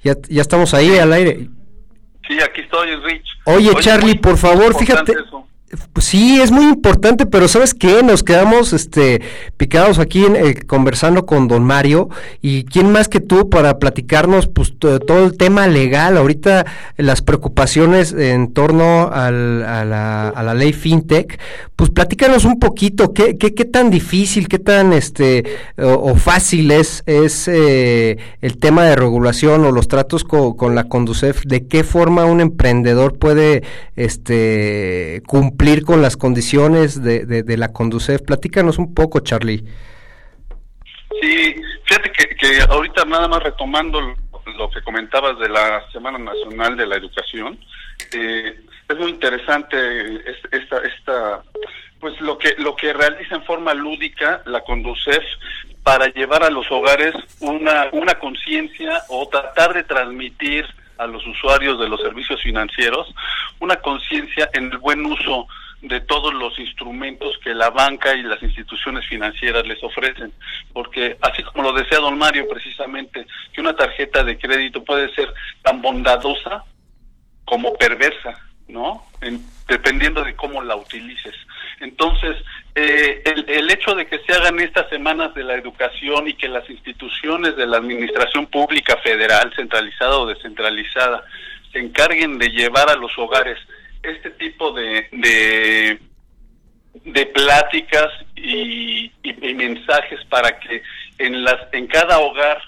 [0.04, 1.50] ya, ya estamos ahí al aire.
[2.28, 3.26] Sí, aquí estoy, Rich.
[3.46, 5.14] Oye, Oye Charlie, por favor, fíjate.
[5.14, 5.48] Eso.
[5.94, 8.04] Pues sí, es muy importante, pero ¿sabes qué?
[8.04, 9.22] Nos quedamos este,
[9.56, 12.10] picados aquí en, eh, conversando con don Mario.
[12.42, 16.66] Y quién más que tú para platicarnos pues todo el tema legal, ahorita
[16.98, 21.40] las preocupaciones en torno al, a, la, a, la, ley FinTech,
[21.78, 25.46] pues platícanos un poquito, ¿qué, qué, tan difícil, qué tan este
[25.78, 31.44] o, fácil es, es eh, el tema de regulación o los tratos con la Conducef,
[31.46, 33.64] de qué forma un emprendedor puede
[33.96, 38.24] este cumplir cumplir con las condiciones de, de, la Conducef.
[38.24, 39.64] Platícanos un poco, Charlie.
[41.22, 44.16] Sí, fíjate que, que ahorita nada más retomando lo,
[44.58, 47.60] lo, que comentabas de la Semana Nacional de la Educación,
[48.12, 49.78] eh, es muy interesante
[50.52, 51.44] esta, esta,
[52.00, 55.24] pues lo que lo que realiza en forma lúdica la Conducef
[55.84, 60.66] para llevar a los hogares una una conciencia o tratar de transmitir
[61.02, 63.14] a los usuarios de los servicios financieros
[63.60, 65.48] una conciencia en el buen uso
[65.82, 70.32] de todos los instrumentos que la banca y las instituciones financieras les ofrecen.
[70.74, 75.34] Porque así como lo decía don Mario precisamente, que una tarjeta de crédito puede ser
[75.64, 76.64] tan bondadosa
[77.46, 79.04] como perversa, ¿no?
[79.22, 81.36] En, dependiendo de cómo la utilices.
[81.80, 82.38] Entonces,
[82.74, 86.48] eh, el, el, hecho de que se hagan estas semanas de la educación y que
[86.48, 91.26] las instituciones de la administración pública federal, centralizada o descentralizada,
[91.74, 93.58] se encarguen de llevar a los hogares
[94.04, 96.00] este tipo de,
[97.04, 100.82] de, pláticas y, y, y, mensajes para que
[101.18, 102.62] en, las, en cada hogar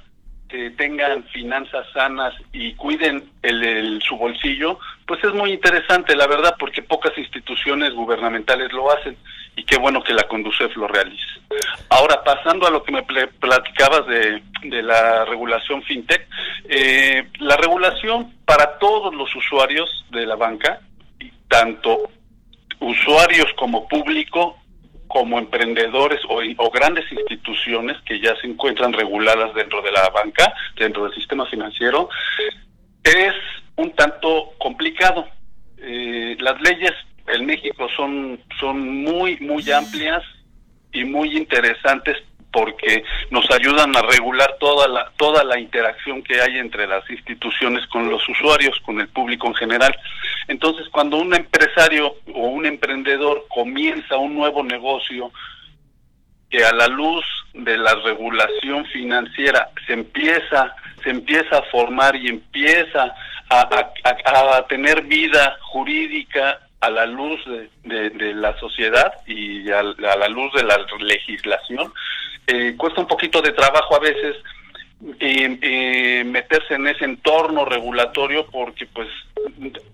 [0.50, 6.28] eh, tengan finanzas sanas y cuiden el, el, su bolsillo, pues es muy interesante, la
[6.28, 9.18] verdad, porque pocas instituciones gubernamentales lo hacen
[9.56, 11.42] y qué bueno que la Conducef lo realice.
[11.89, 16.28] Ahora, pasando a lo que me platicabas de, de la regulación fintech,
[16.68, 20.80] eh, la regulación para todos los usuarios de la banca
[21.54, 22.10] tanto
[22.80, 24.58] usuarios como público,
[25.08, 31.04] como emprendedores o, grandes instituciones que ya se encuentran reguladas dentro de la banca, dentro
[31.04, 32.10] del sistema financiero,
[33.04, 33.36] es
[33.76, 35.28] un tanto complicado.
[35.78, 36.94] Eh, las leyes
[37.27, 40.23] en México son, son muy, muy amplias
[40.91, 42.17] y muy interesantes
[42.51, 47.86] porque nos ayudan a regular toda la toda la interacción que hay entre las instituciones
[47.88, 49.93] con los usuarios, con el público en general.
[50.47, 55.31] Entonces, cuando un empresario o un emprendedor comienza un nuevo negocio
[56.49, 62.27] que a la luz de la regulación financiera se empieza se empieza a formar y
[62.29, 63.13] empieza
[63.49, 69.80] a, a, a tener vida jurídica a la luz de, de, la sociedad y a,
[69.80, 71.93] a, la luz de la legislación,
[72.46, 74.36] eh, cuesta un poquito de trabajo a veces
[75.22, 79.08] eh, eh, meterse en ese entorno regulatorio porque pues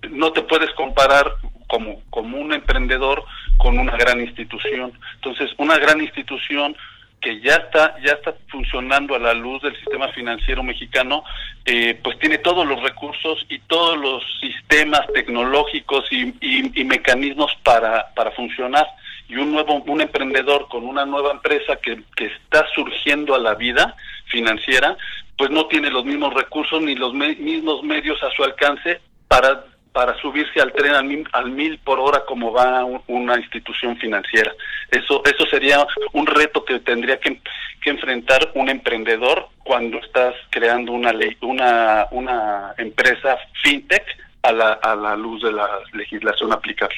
[0.09, 1.31] no te puedes comparar
[1.67, 3.23] como, como un emprendedor
[3.57, 4.91] con una gran institución.
[5.15, 6.75] Entonces, una gran institución
[7.21, 11.23] que ya está ya está funcionando a la luz del sistema financiero mexicano
[11.65, 18.13] eh, pues tiene todos los recursos y todos los sistemas tecnológicos y, y, mecanismos para
[18.15, 18.87] para funcionar.
[19.27, 23.53] Y un nuevo un emprendedor con una nueva empresa que, que está surgiendo a la
[23.55, 24.97] vida financiera
[25.37, 30.15] pues no tiene los mismos recursos ni los mismos medios a su alcance para para
[30.21, 30.93] subirse al tren
[31.31, 34.53] al mil, por hora como va una institución financiera.
[34.91, 37.41] Eso eso sería un reto que tendría que,
[37.81, 44.05] que enfrentar un emprendedor cuando estás creando una ley, una una empresa fintech
[44.43, 46.95] a la, a la luz de la legislación aplicable.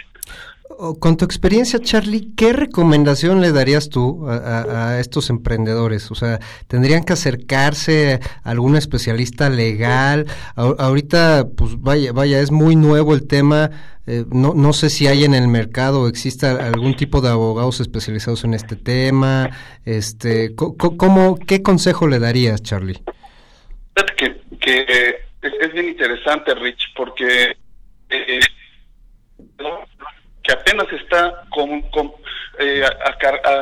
[0.99, 6.09] Con tu experiencia, Charlie, ¿qué recomendación le darías tú a, estos emprendedores?
[6.11, 10.25] O sea, ¿tendrían que acercarse a algún especialista legal?
[10.55, 13.71] ahorita, pues vaya, vaya, es muy nuevo el tema.
[14.07, 18.43] Eh, no, no sé si hay en el mercado, exista algún tipo de abogados especializados
[18.43, 19.49] en este tema.
[19.85, 23.01] Este, ¿cómo, ¿Qué consejo le darías, Charlie?
[24.17, 24.85] Que, que
[25.41, 27.55] es, bien interesante, Rich, porque...
[28.09, 28.39] Eh,
[30.51, 31.83] apenas está con,
[32.59, 32.83] eh,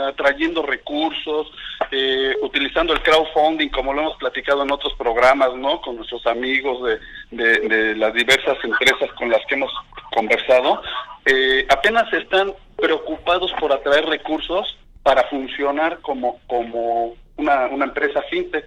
[0.08, 1.47] atrayendo recursos,
[1.91, 5.82] eh, utilizando el crowdfunding, como lo hemos platicado en otros programas, ¿no?
[5.82, 6.84] Con nuestros amigos
[7.32, 9.71] de, de, las diversas empresas con las que hemos
[10.13, 10.82] conversado,
[11.25, 18.65] eh, apenas están preocupados por atraer recursos para funcionar como, como una empresa fintech.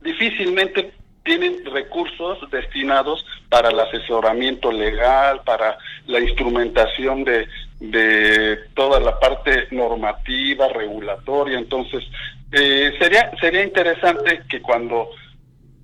[0.00, 0.92] Difícilmente
[1.28, 7.46] tienen recursos destinados para el asesoramiento legal, para la instrumentación de,
[7.80, 11.58] de toda la parte normativa, regulatoria.
[11.58, 12.02] Entonces,
[12.50, 15.10] eh, sería, sería interesante que cuando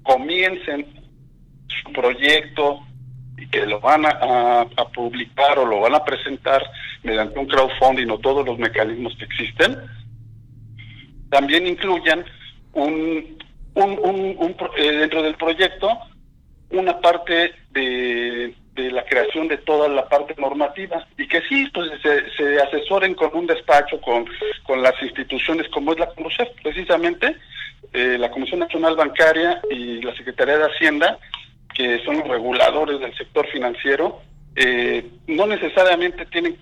[0.02, 0.87] comiencen
[1.68, 2.80] su proyecto
[3.37, 6.62] y que lo van a, a, publicar o lo van a presentar
[7.02, 9.76] mediante un crowdfunding o todos los mecanismos que existen,
[11.28, 12.24] también incluyan
[12.72, 13.43] un,
[13.74, 15.90] un, un, eh, dentro del proyecto
[16.70, 22.30] una parte de, la creación de toda la parte normativa y que sí, pues se,
[22.37, 24.26] se asesoren con un despacho, con,
[24.64, 27.37] con las instituciones como es la CONUCEF, precisamente
[27.92, 31.18] eh, la Comisión Nacional Bancaria y la Secretaría de Hacienda,
[31.72, 34.20] que son los reguladores del sector financiero,
[34.56, 36.56] eh, no necesariamente tienen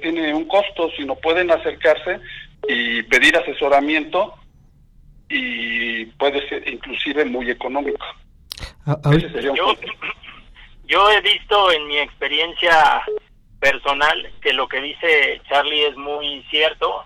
[0.00, 2.18] tiene un costo, sino pueden acercarse
[2.66, 4.34] y pedir asesoramiento
[5.30, 8.04] y puede ser inclusive muy económico.
[8.84, 8.98] Ah,
[9.54, 9.74] yo,
[10.84, 13.02] yo he visto en mi experiencia
[13.60, 17.04] personal que lo que dice Charlie es muy cierto.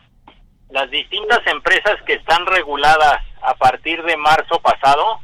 [0.70, 5.20] Las distintas empresas que están reguladas a partir de marzo pasado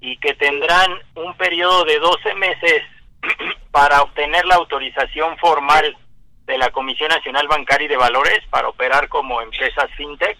[0.00, 2.82] y que tendrán un periodo de 12 meses
[3.72, 5.96] para obtener la autorización formal
[6.46, 10.38] de la Comisión Nacional Bancaria y de Valores para operar como empresas fintech,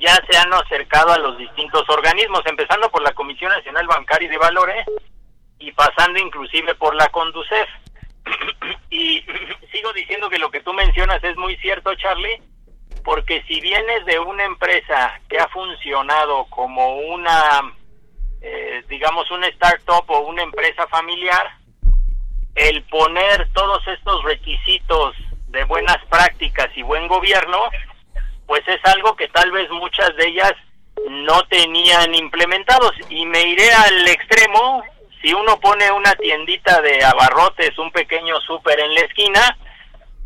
[0.00, 4.30] ya se han acercado a los distintos organismos, empezando por la Comisión Nacional Bancaria y
[4.30, 4.86] de Valores
[5.58, 7.68] y pasando inclusive por la Conducef.
[8.90, 9.20] y
[9.72, 12.42] sigo diciendo que lo que tú mencionas es muy cierto, Charlie,
[13.04, 17.60] porque si vienes de una empresa que ha funcionado como una,
[18.40, 21.52] eh, digamos, una startup o una empresa familiar,
[22.54, 25.14] el poner todos estos requisitos
[25.48, 27.68] de buenas prácticas y buen gobierno
[28.50, 30.54] pues es algo que tal vez muchas de ellas
[31.08, 32.90] no tenían implementados.
[33.08, 34.82] Y me iré al extremo,
[35.22, 39.56] si uno pone una tiendita de abarrotes, un pequeño súper en la esquina,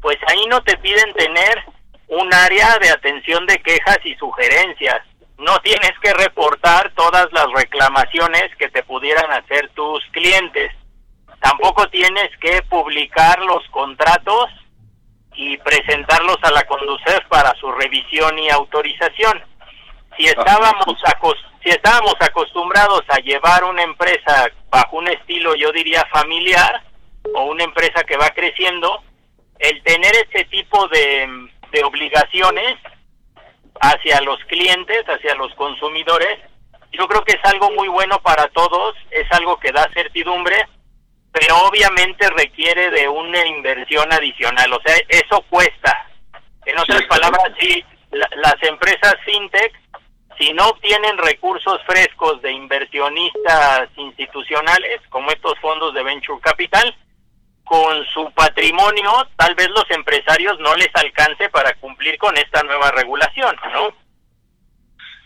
[0.00, 1.64] pues ahí no te piden tener
[2.08, 5.02] un área de atención de quejas y sugerencias.
[5.36, 10.72] No tienes que reportar todas las reclamaciones que te pudieran hacer tus clientes.
[11.42, 14.48] Tampoco tienes que publicar los contratos
[15.34, 19.42] y presentarlos a la Conducef para su revisión y autorización.
[20.16, 20.84] Si estábamos,
[21.62, 26.82] si estábamos acostumbrados a llevar una empresa bajo un estilo, yo diría, familiar,
[27.34, 29.02] o una empresa que va creciendo,
[29.58, 32.76] el tener este tipo de, de obligaciones
[33.80, 36.38] hacia los clientes, hacia los consumidores,
[36.92, 40.64] yo creo que es algo muy bueno para todos, es algo que da certidumbre
[41.34, 46.08] pero obviamente requiere de una inversión adicional, o sea, eso cuesta.
[46.64, 49.72] En otras palabras, sí, las empresas fintech,
[50.38, 56.96] si no obtienen recursos frescos de inversionistas institucionales, como estos fondos de venture capital,
[57.64, 62.92] con su patrimonio, tal vez los empresarios no les alcance para cumplir con esta nueva
[62.92, 63.88] regulación, ¿no?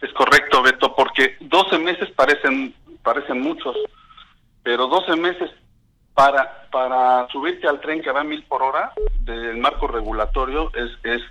[0.01, 3.77] Es correcto, Beto, porque 12 meses parecen parecen muchos,
[4.63, 5.51] pero 12 meses
[6.19, 10.91] para, para subirte al tren que va a mil por hora del marco regulatorio es,
[11.05, 11.23] es,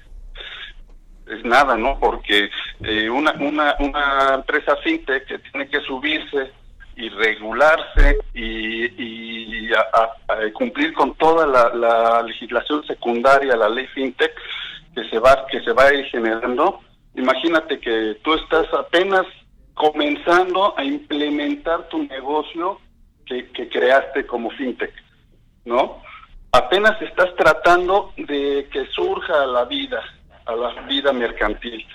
[1.28, 2.00] es nada, ¿no?
[2.00, 6.54] Porque eh, una, una, una empresa fintech que tiene que subirse
[6.96, 9.70] y regularse y, y
[10.54, 14.32] cumplir con toda la, la, legislación secundaria, la ley fintech
[14.96, 16.80] que se va que se va a ir generando.
[17.14, 19.26] Imagínate que tú estás apenas
[19.74, 22.80] comenzando a implementar tu negocio
[23.28, 24.94] que, creaste como fintech,
[25.66, 26.02] ¿no?
[26.52, 30.02] Apenas estás tratando de que surja a la vida,
[30.46, 31.86] a la vida mercantil.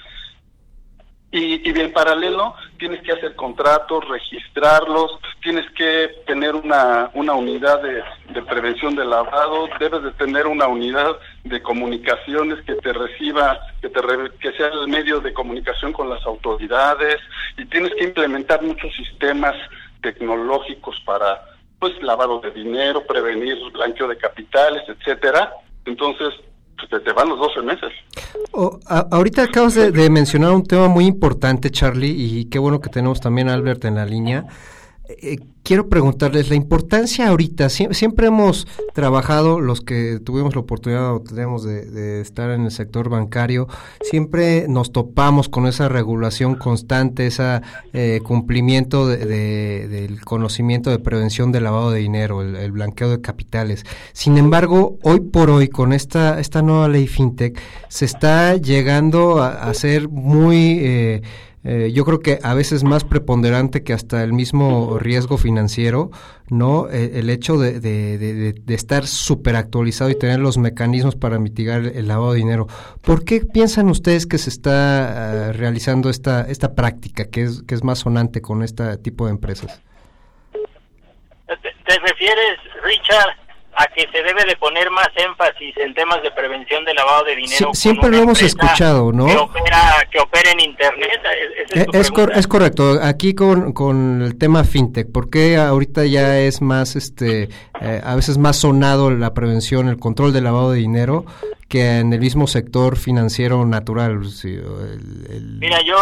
[1.35, 7.80] Y, y en paralelo tienes que hacer contratos, registrarlos, tienes que tener una, una unidad
[7.80, 8.03] de,
[8.35, 13.89] de prevención de lavado, debes de tener una unidad de comunicaciones que te reciba, que,
[13.89, 17.18] te re- que sea el medio de comunicación con las autoridades
[17.57, 19.57] y tienes que implementar muchos sistemas
[20.03, 21.43] tecnológicos para
[21.79, 25.53] pues lavado de dinero, prevenir blanqueo de capitales, etcétera.
[25.85, 26.29] Entonces,
[26.77, 27.93] pues, te, van los 12 meses.
[28.53, 33.21] Oh, ahorita acabas de mencionar un tema muy importante, Charlie, y qué bueno que tenemos
[33.21, 34.45] también a Albert en la línea.
[35.21, 37.67] Eh, quiero preguntarles la importancia ahorita.
[37.69, 42.71] sie- siempre hemos trabajado, los que tuvimos la oportunidad o tenemos de, estar en el
[42.71, 43.69] sector bancario,
[44.01, 47.61] siempre nos topamos con esa regulación constante, ese
[48.25, 53.21] cumplimiento de- de- del conocimiento de prevención del lavado de dinero, el, el blanqueo de
[53.21, 53.85] capitales.
[54.13, 57.59] Sin embargo, hoy por hoy, con esta, esta nueva ley FinTech,
[57.89, 60.79] se está llegando a, a ser muy...
[60.81, 61.23] eh,
[61.65, 66.11] eh, yo creo que a veces más preponderante que hasta el mismo riesgo financiero,
[66.49, 66.89] ¿no?
[66.91, 71.85] Eh, el hecho de, de, de- estar súper actualizado y tener los mecanismos para mitigar
[71.85, 72.67] el, lavado de dinero.
[73.01, 77.75] ¿Por qué piensan ustedes que se está eh, realizando esta, esta práctica que es, que
[77.75, 79.81] es más sonante con este tipo de empresas?
[81.47, 81.57] ¿Te,
[81.87, 83.37] te refieres, Richard,
[83.75, 87.37] a que se debe de poner más énfasis en temas de prevención de lavado de
[87.37, 87.70] dinero?
[87.73, 89.27] Siempre lo hemos escuchado, ¿no?
[89.27, 91.20] Que opera, que opera en Internet.
[91.25, 92.39] ¿Es- esa Eh, es tu Es, cor- pregunta?
[92.41, 92.99] es correcto.
[93.03, 97.49] Aquí con, con el tema fintech, ¿por qué ahorita ya es más, este,
[97.81, 101.25] eh, a veces más sonado la prevención, el control del lavado de dinero
[101.68, 104.27] que en el mismo sector financiero natural?
[104.31, 105.97] Sí, o el- el- Mira, yo,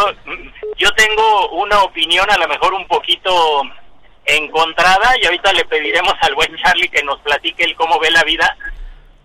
[0.77, 3.63] yo tengo una opinión a lo mejor un poquito
[4.37, 8.23] encontrada y ahorita le pediremos al buen Charlie que nos platique el cómo ve la
[8.25, 8.57] vida.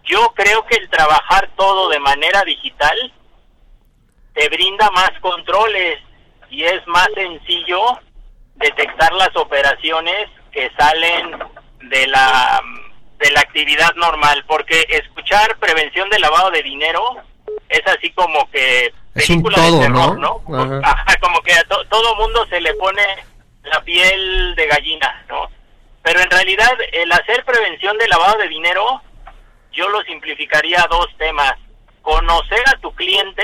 [0.04, 3.14] Yo creo que el trabajar todo de manera digital
[4.34, 6.00] te brinda más controles
[6.50, 7.82] y es más sencillo
[8.56, 11.38] detectar las operaciones que salen
[11.90, 12.62] de la
[13.18, 17.02] de la actividad normal porque escuchar prevención de lavado de dinero
[17.70, 20.42] es así como que es un película de todo, terror, ¿no?
[20.48, 20.82] ¿no?
[21.22, 23.02] Como que a to- todo mundo se le pone
[23.66, 25.48] la piel de gallina, ¿no?
[26.04, 29.02] Pero en realidad el hacer prevención de lavado de dinero,
[29.72, 31.54] yo lo simplificaría a dos temas.
[32.02, 33.44] Conocer a tu cliente,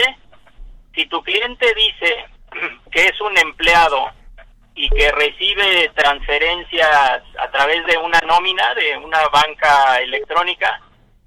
[0.93, 2.25] si tu cliente dice
[2.91, 4.11] que es un empleado
[4.75, 10.79] y que recibe transferencias a través de una nómina, de una banca electrónica,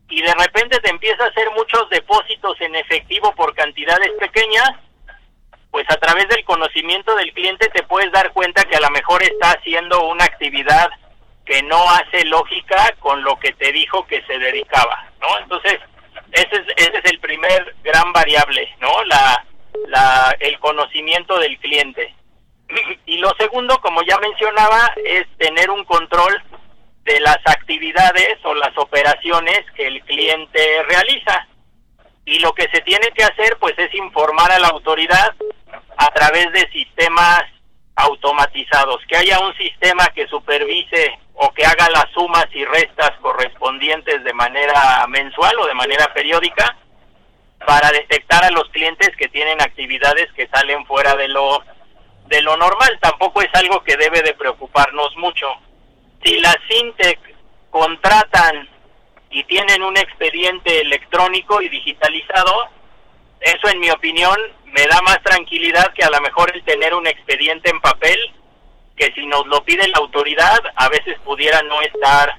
[0.08, 4.70] y de repente te empieza a hacer muchos depósitos en efectivo por cantidades pequeñas,
[5.74, 9.24] pues a través del conocimiento del cliente te puedes dar cuenta que a lo mejor
[9.24, 10.88] está haciendo una actividad
[11.44, 15.36] que no hace lógica con lo que te dijo que se dedicaba, ¿no?
[15.40, 15.80] Entonces,
[16.30, 19.02] ese es, ese es el primer gran variable, ¿no?
[19.02, 19.44] La,
[19.88, 22.14] la, el conocimiento del cliente.
[23.06, 26.40] Y lo segundo, como ya mencionaba, es tener un control
[27.02, 31.48] de las actividades o las operaciones que el cliente realiza.
[32.26, 35.34] Y lo que se tiene que hacer, pues, es informar a la autoridad
[35.96, 37.42] a través de sistemas
[37.96, 44.24] automatizados, que haya un sistema que supervise o que haga las sumas y restas correspondientes
[44.24, 46.76] de manera mensual o de manera periódica
[47.66, 51.62] para detectar a los clientes que tienen actividades que salen fuera de lo
[52.26, 52.98] de lo normal.
[53.00, 55.46] Tampoco es algo que debe de preocuparnos mucho.
[56.24, 57.20] Si las fintech
[57.70, 58.68] contratan
[59.34, 62.68] y tienen un expediente electrónico y digitalizado,
[63.40, 67.04] eso en mi opinión me da más tranquilidad que a lo mejor el tener un
[67.08, 68.16] expediente en papel
[68.96, 72.36] que si nos lo pide la autoridad a veces pudiera no estar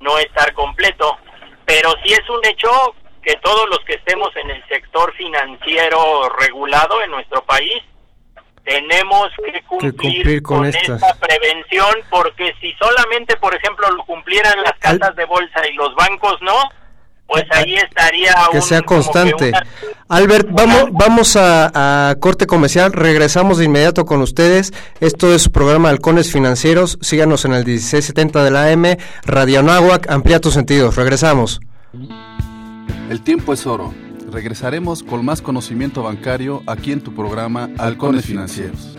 [0.00, 1.16] no estar completo.
[1.64, 7.00] Pero sí es un hecho que todos los que estemos en el sector financiero regulado
[7.00, 7.80] en nuestro país
[8.64, 14.78] tenemos que cumplir, cumplir con esta prevención porque si solamente por ejemplo lo cumplieran las
[14.78, 16.54] casas de bolsa y los bancos no
[17.26, 19.48] pues ahí estaría que un- sea que constante.
[19.48, 19.66] una-
[20.10, 24.72] Albert, vamos, vamos a, a corte comercial, regresamos de inmediato con ustedes.
[25.00, 26.98] Esto es su programa Halcones Financieros.
[27.00, 30.96] Síganos en el 1670 de la AM, Radio Anáhuac, amplía tus sentidos.
[30.96, 31.60] Regresamos.
[33.08, 33.94] El tiempo es oro.
[34.34, 38.98] Regresaremos con más conocimiento bancario aquí en tu programa Halcones Financieros.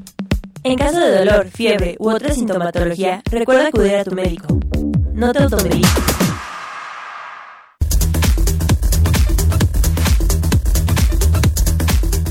[0.63, 4.59] En caso de dolor, fiebre u otra sintomatología, recuerda acudir a tu médico.
[5.11, 5.89] No te automediques.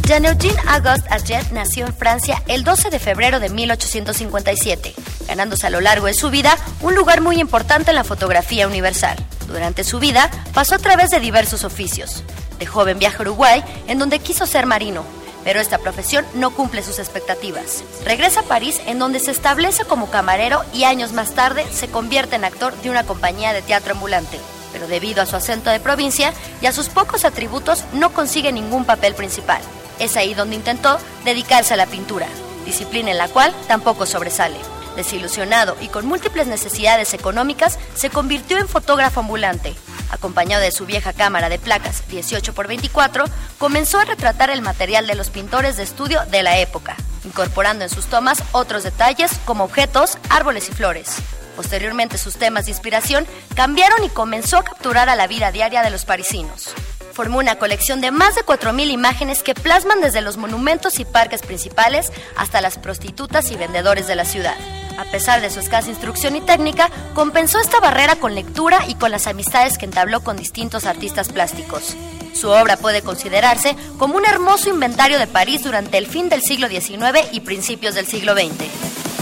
[0.04, 4.94] Jean-Eugène Auguste Aget nació en Francia el 12 de febrero de 1857,
[5.26, 9.16] ganándose a lo largo de su vida un lugar muy importante en la fotografía universal.
[9.48, 12.22] Durante su vida pasó a través de diversos oficios.
[12.60, 15.04] De joven viaja a Uruguay, en donde quiso ser marino,
[15.44, 17.84] pero esta profesión no cumple sus expectativas.
[18.04, 22.36] Regresa a París, en donde se establece como camarero y años más tarde se convierte
[22.36, 24.38] en actor de una compañía de teatro ambulante.
[24.72, 28.84] Pero debido a su acento de provincia y a sus pocos atributos, no consigue ningún
[28.84, 29.60] papel principal.
[29.98, 32.26] Es ahí donde intentó dedicarse a la pintura,
[32.64, 34.56] disciplina en la cual tampoco sobresale.
[35.00, 39.74] Desilusionado y con múltiples necesidades económicas, se convirtió en fotógrafo ambulante.
[40.10, 43.24] Acompañado de su vieja cámara de placas 18 x 24,
[43.56, 47.88] comenzó a retratar el material de los pintores de estudio de la época, incorporando en
[47.88, 51.16] sus tomas otros detalles como objetos, árboles y flores.
[51.56, 55.88] Posteriormente sus temas de inspiración cambiaron y comenzó a capturar a la vida diaria de
[55.88, 56.74] los parisinos
[57.20, 61.42] formó una colección de más de 4.000 imágenes que plasman desde los monumentos y parques
[61.42, 64.56] principales hasta las prostitutas y vendedores de la ciudad.
[64.96, 69.10] A pesar de su escasa instrucción y técnica, compensó esta barrera con lectura y con
[69.10, 71.94] las amistades que entabló con distintos artistas plásticos.
[72.32, 76.68] Su obra puede considerarse como un hermoso inventario de París durante el fin del siglo
[76.68, 79.19] XIX y principios del siglo XX.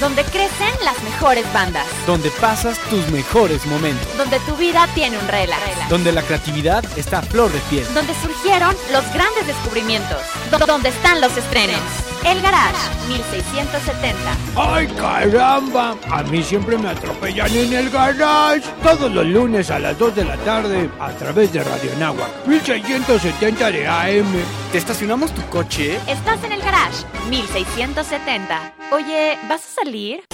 [0.00, 1.86] Donde crecen las mejores bandas.
[2.06, 4.06] Donde pasas tus mejores momentos.
[4.18, 5.88] Donde tu vida tiene un relax.
[5.88, 7.86] Donde la creatividad está a flor de piel.
[7.94, 10.20] Donde surgieron los grandes descubrimientos.
[10.66, 11.80] Donde están los estrenos.
[12.26, 14.36] El Garage, 1670.
[14.56, 15.96] ¡Ay, caramba!
[16.10, 18.68] A mí siempre me atropellan en el garage.
[18.82, 23.70] Todos los lunes a las 2 de la tarde a través de Radio Nahuac, 1670
[23.70, 24.32] de AM.
[24.72, 26.00] ¿Te estacionamos tu coche?
[26.08, 28.74] Estás en el Garage, 1670.
[28.90, 30.24] Oye, ¿vas a salir?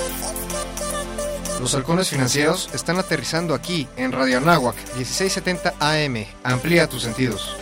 [1.61, 6.25] Los halcones financieros están aterrizando aquí en Radio Anáhuac 1670 AM.
[6.43, 7.55] Amplía tus sentidos.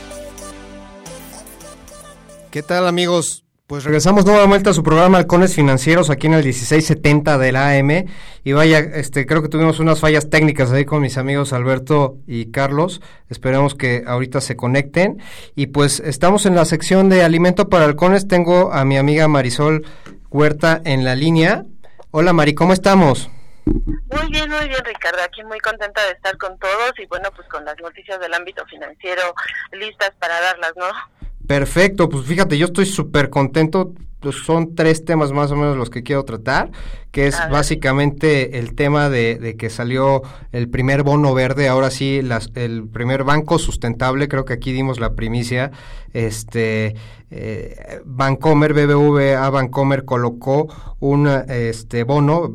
[2.52, 3.39] ¿Qué tal amigos?
[3.70, 8.04] Pues regresamos nuevamente a su programa Halcones Financieros aquí en el 1670 del AM
[8.42, 12.50] y vaya, este creo que tuvimos unas fallas técnicas ahí con mis amigos Alberto y
[12.50, 13.00] Carlos.
[13.28, 15.22] Esperemos que ahorita se conecten
[15.54, 18.26] y pues estamos en la sección de alimento para halcones.
[18.26, 19.86] Tengo a mi amiga Marisol
[20.30, 21.62] Huerta en la línea.
[22.10, 23.30] Hola Mari, ¿cómo estamos?
[23.66, 25.22] Muy bien, muy bien, Ricardo.
[25.22, 28.66] Aquí muy contenta de estar con todos y bueno, pues con las noticias del ámbito
[28.66, 29.32] financiero
[29.70, 31.19] listas para darlas, ¿no?
[31.50, 33.92] Perfecto, pues fíjate, yo estoy súper contento.
[34.20, 36.70] Pues son tres temas más o menos los que quiero tratar,
[37.10, 40.22] que es básicamente el tema de, de, que salió
[40.52, 45.00] el primer bono verde, ahora sí, las, el primer banco sustentable, creo que aquí dimos
[45.00, 45.72] la primicia,
[46.12, 46.94] este,
[47.30, 50.68] eh, Bancomer, BBVA Bancomer colocó
[51.00, 52.50] un este bono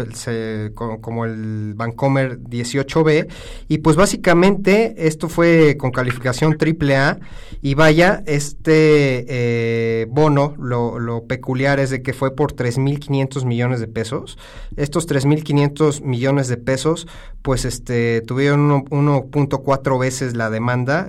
[0.74, 3.28] como, el Bancomer 18B
[3.68, 7.20] y pues básicamente esto fue con calificación AAA
[7.62, 13.80] y vaya, este eh, bono, lo, lo peculiar es de que fue por 3.500 millones
[13.80, 14.38] de pesos.
[14.76, 17.08] Estos 3.500 millones de pesos
[17.46, 21.08] pues este tuvieron 1.4 veces la demanda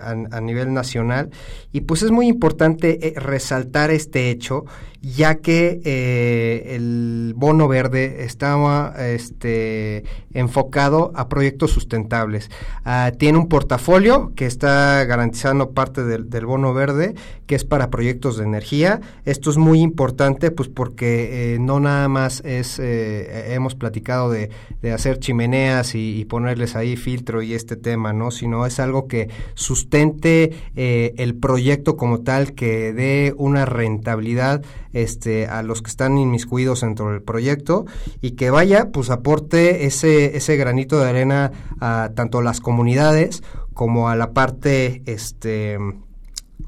[0.00, 1.28] a nivel nacional
[1.72, 4.64] y pues es muy importante eh, resaltar este hecho
[5.04, 12.50] ya que eh, el bono verde estaba este, enfocado a proyectos sustentables.
[12.84, 17.14] Ah, tiene un portafolio que está garantizando parte del, bono verde,
[17.46, 19.00] que es para proyectos de energía.
[19.26, 24.50] Esto es muy importante, pues porque eh, no nada más es, eh, hemos platicado de,
[24.80, 28.30] de hacer chimeneas y, ponerles ahí filtro y este tema, ¿no?
[28.30, 34.62] Sino es algo que sustente el proyecto como tal, que dé una rentabilidad
[34.92, 37.84] este, a los que están inmiscuidos dentro del proyecto
[38.20, 43.42] y que vaya, pues aporte ese, ese granito de arena a tanto las comunidades
[43.74, 45.78] como a la parte este,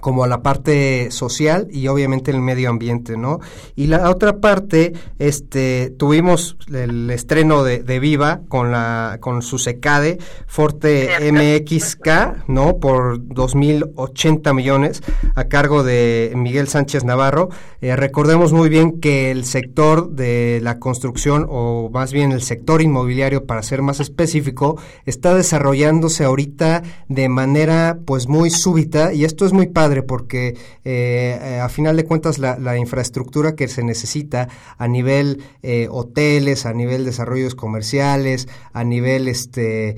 [0.00, 3.40] como la parte social y obviamente el medio ambiente, ¿no?
[3.74, 9.58] Y la otra parte, este, tuvimos el estreno de, de Viva con la con su
[9.58, 12.78] secade Forte MXK, ¿no?
[12.78, 15.02] Por 2.080 millones
[15.34, 17.48] a cargo de Miguel Sánchez Navarro.
[17.80, 22.82] Eh, recordemos muy bien que el sector de la construcción o más bien el sector
[22.82, 29.46] inmobiliario, para ser más específico, está desarrollándose ahorita de manera pues muy súbita y esto
[29.46, 30.48] es muy padre porque
[30.84, 36.66] eh, eh, a final de cuentas la, infraestructura que se necesita a nivel eh, hoteles,
[36.66, 39.96] a nivel desarrollos comerciales, a nivel este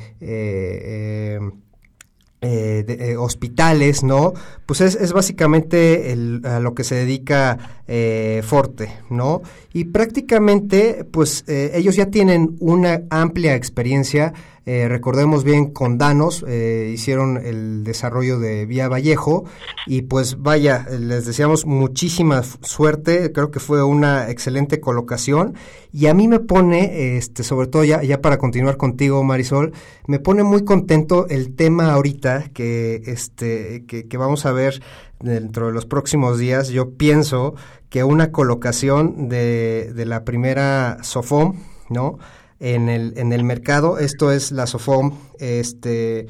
[3.19, 4.33] hospitales, ¿no?
[4.65, 7.83] Pues es, básicamente a lo que se dedica
[8.43, 9.43] Forte, ¿no?
[9.79, 14.33] Y prácticamente, pues ellos ya tienen una amplia experiencia.
[14.67, 19.45] Eh, recordemos bien, con Danos eh, hicieron el desarrollo de Vía Vallejo.
[19.87, 25.55] Y pues vaya, les deseamos muchísima suerte, creo que fue una excelente colocación.
[25.93, 29.75] Y a mí me pone, este, sobre todo ya, ya para continuar contigo Marisol,
[30.09, 34.83] me pone muy contento el tema ahorita que, este, que vamos a ver
[35.21, 36.69] dentro de los próximos días.
[36.69, 37.55] Yo pienso
[37.89, 41.57] que una colocación de, de la primera SOFOM,
[41.89, 42.19] ¿no?
[42.61, 43.99] en el, en el mercado.
[43.99, 46.27] Esto es la Sofom, este,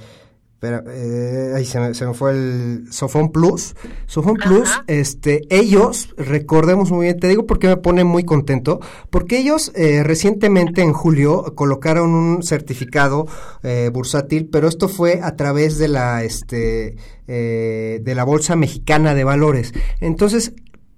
[0.61, 3.74] pero, eh, ahí se me, se me, fue el Sofom Plus.
[4.06, 8.80] Sofom Plus, este, ellos, recordemos muy bien, te digo porque me pone muy contento,
[9.11, 13.26] porque ellos eh, recientemente en julio colocaron un certificado
[13.62, 16.96] eh, bursátil, pero esto fue a través de la, este,
[17.30, 19.74] eh, de la Bolsa Mexicana de Valores.
[20.00, 20.54] Entonces,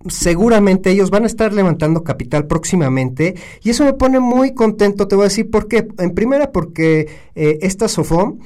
[0.09, 5.17] seguramente ellos van a estar levantando capital próximamente y eso me pone muy contento, te
[5.17, 5.89] voy a decir por qué.
[5.99, 8.39] En primera porque eh, esta Sofom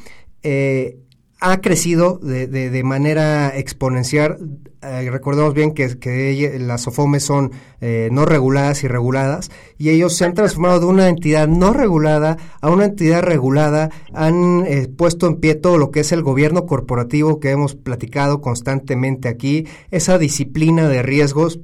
[0.43, 0.99] eh,
[1.41, 4.39] ha crecido de, de, manera exponencial.
[4.83, 10.17] Eh, recordemos bien que, que las SOFOMES son eh, no reguladas y reguladas, y ellos
[10.17, 15.27] se han transformado de una entidad no regulada a una entidad regulada, han eh, puesto
[15.27, 20.19] en pie todo lo que es el gobierno corporativo que hemos platicado constantemente aquí, esa
[20.19, 21.61] disciplina de riesgos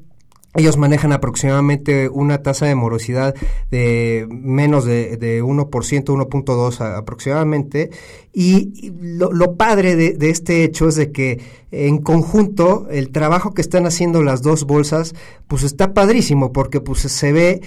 [0.54, 3.36] ellos manejan aproximadamente una tasa de morosidad
[3.70, 7.90] de menos de, de 1%, 1.2 aproximadamente.
[8.32, 11.40] Y lo, lo padre de, de, este hecho es de que
[11.70, 15.14] en conjunto el trabajo que están haciendo las dos bolsas
[15.46, 17.60] pues está padrísimo porque pues se ve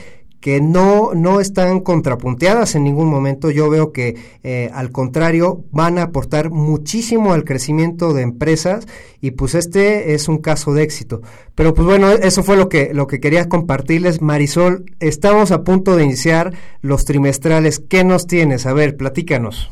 [0.43, 3.49] que no, no están contrapunteadas en ningún momento.
[3.49, 8.85] Yo veo que eh, al contrario van a aportar muchísimo al crecimiento de empresas
[9.21, 11.21] y pues este es un caso de éxito.
[11.55, 14.21] Pero pues bueno, eso fue lo que, lo que quería compartirles.
[14.21, 17.79] Marisol, estamos a punto de iniciar los trimestrales.
[17.79, 18.65] ¿Qué nos tienes?
[18.65, 19.71] A ver, platícanos.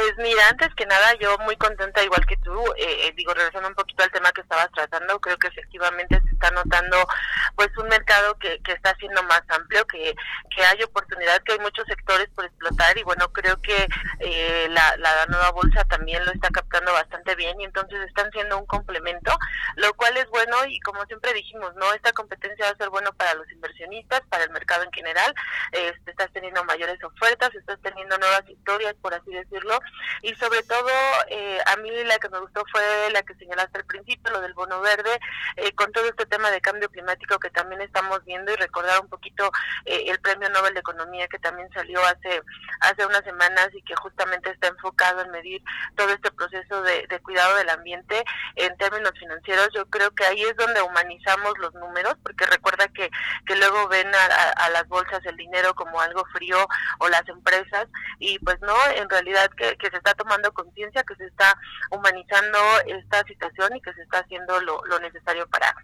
[0.00, 3.68] Pues mira, antes que nada, yo muy contenta, igual que tú, eh, eh, digo, regresando
[3.68, 7.06] un poquito al tema que estabas tratando, creo que efectivamente se está notando
[7.54, 10.14] pues un mercado que, que está siendo más amplio, que,
[10.56, 13.86] que hay oportunidad, que hay muchos sectores por explotar y bueno, creo que
[14.20, 18.56] eh, la, la nueva bolsa también lo está captando bastante bien y entonces están siendo
[18.56, 19.36] un complemento,
[19.76, 21.92] lo cual es bueno y como siempre dijimos, ¿no?
[21.92, 25.34] Esta competencia va a ser bueno para los inversionistas, para el mercado en general,
[25.72, 29.78] este, estás teniendo mayores ofertas, estás teniendo nuevas historias, por así decirlo,
[30.22, 30.88] y sobre todo
[31.28, 32.82] eh, a mí la que me gustó fue
[33.12, 35.18] la que señalaste al principio, lo del bono verde,
[35.56, 39.08] eh, con todo este tema de cambio climático que también estamos viendo y recordar un
[39.08, 39.50] poquito
[39.84, 42.42] eh, el premio Nobel de Economía que también salió hace
[42.80, 45.62] hace unas semanas y que justamente está enfocado en medir
[45.96, 48.24] todo este proceso de, cuidado del ambiente
[48.56, 49.68] en términos financieros.
[49.74, 53.10] Yo creo que ahí es donde humanizamos los números, porque recuerda que,
[53.46, 56.66] que luego ven a, a las bolsas el dinero como algo frío
[56.98, 57.88] o las empresas
[58.18, 61.56] y pues no, en realidad que, se está tomando conciencia, que se está
[61.90, 65.74] humanizando esta situación y que se está haciendo lo, lo necesario para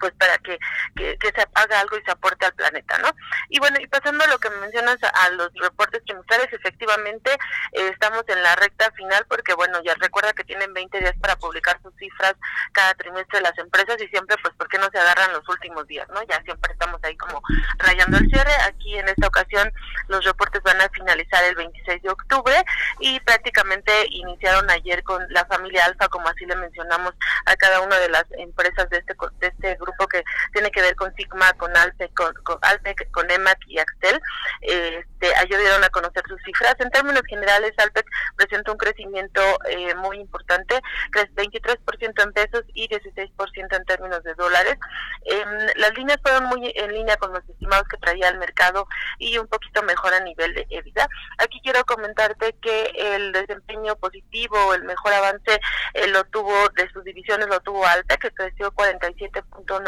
[0.00, 0.58] pues para que,
[0.96, 3.10] que, se haga algo y se aporte al planeta, ¿no?
[3.48, 7.30] Y bueno, y pasando a lo que mencionas a, los reportes trimestrales, efectivamente
[7.72, 11.36] eh, estamos en la recta final porque, bueno, ya recuerda que tienen 20 días para
[11.36, 12.34] publicar sus cifras
[12.72, 16.08] cada trimestre las empresas y siempre, pues, ¿por qué no se agarran los últimos días,
[16.08, 16.22] no?
[16.24, 17.42] Ya siempre estamos ahí como
[17.78, 18.52] rayando el cierre.
[18.66, 19.72] Aquí en esta ocasión
[20.08, 22.64] los reportes van a finalizar el 26 de octubre
[22.98, 27.14] y prácticamente iniciaron ayer con la familia Alfa, como así le mencionamos
[27.46, 30.22] a cada una de las empresas de este, de este grupo que
[30.52, 34.20] tiene que ver con Sigma, con Alpec, con, con, Alpec, con EMAC y Axtel.
[34.60, 36.74] Este, a conocer sus cifras.
[36.78, 40.80] En términos generales, Alpec presenta un crecimiento eh, muy importante,
[41.10, 44.76] crece 23% en pesos y 16% en términos de dólares.
[45.24, 48.86] Em, las líneas fueron muy en línea con los estimados que traía el mercado
[49.18, 51.08] y un poquito mejor a nivel de EBITDA.
[51.38, 55.60] Aquí quiero comentarte que el desempeño positivo, el mejor avance
[55.94, 59.79] eh, lo tuvo de sus divisiones, lo tuvo Alta, que creció 47.9%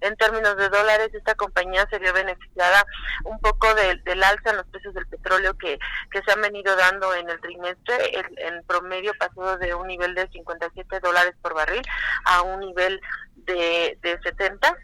[0.00, 1.10] en términos de dólares.
[1.12, 2.84] Esta compañía se vio beneficiada
[3.24, 5.78] un poco del alza en los precios del petróleo que,
[6.10, 8.18] que se han venido dando en el trimestre.
[8.18, 11.82] El, en promedio pasó de un nivel de 57 dólares por barril
[12.24, 13.00] a un nivel
[13.34, 14.76] de, de 70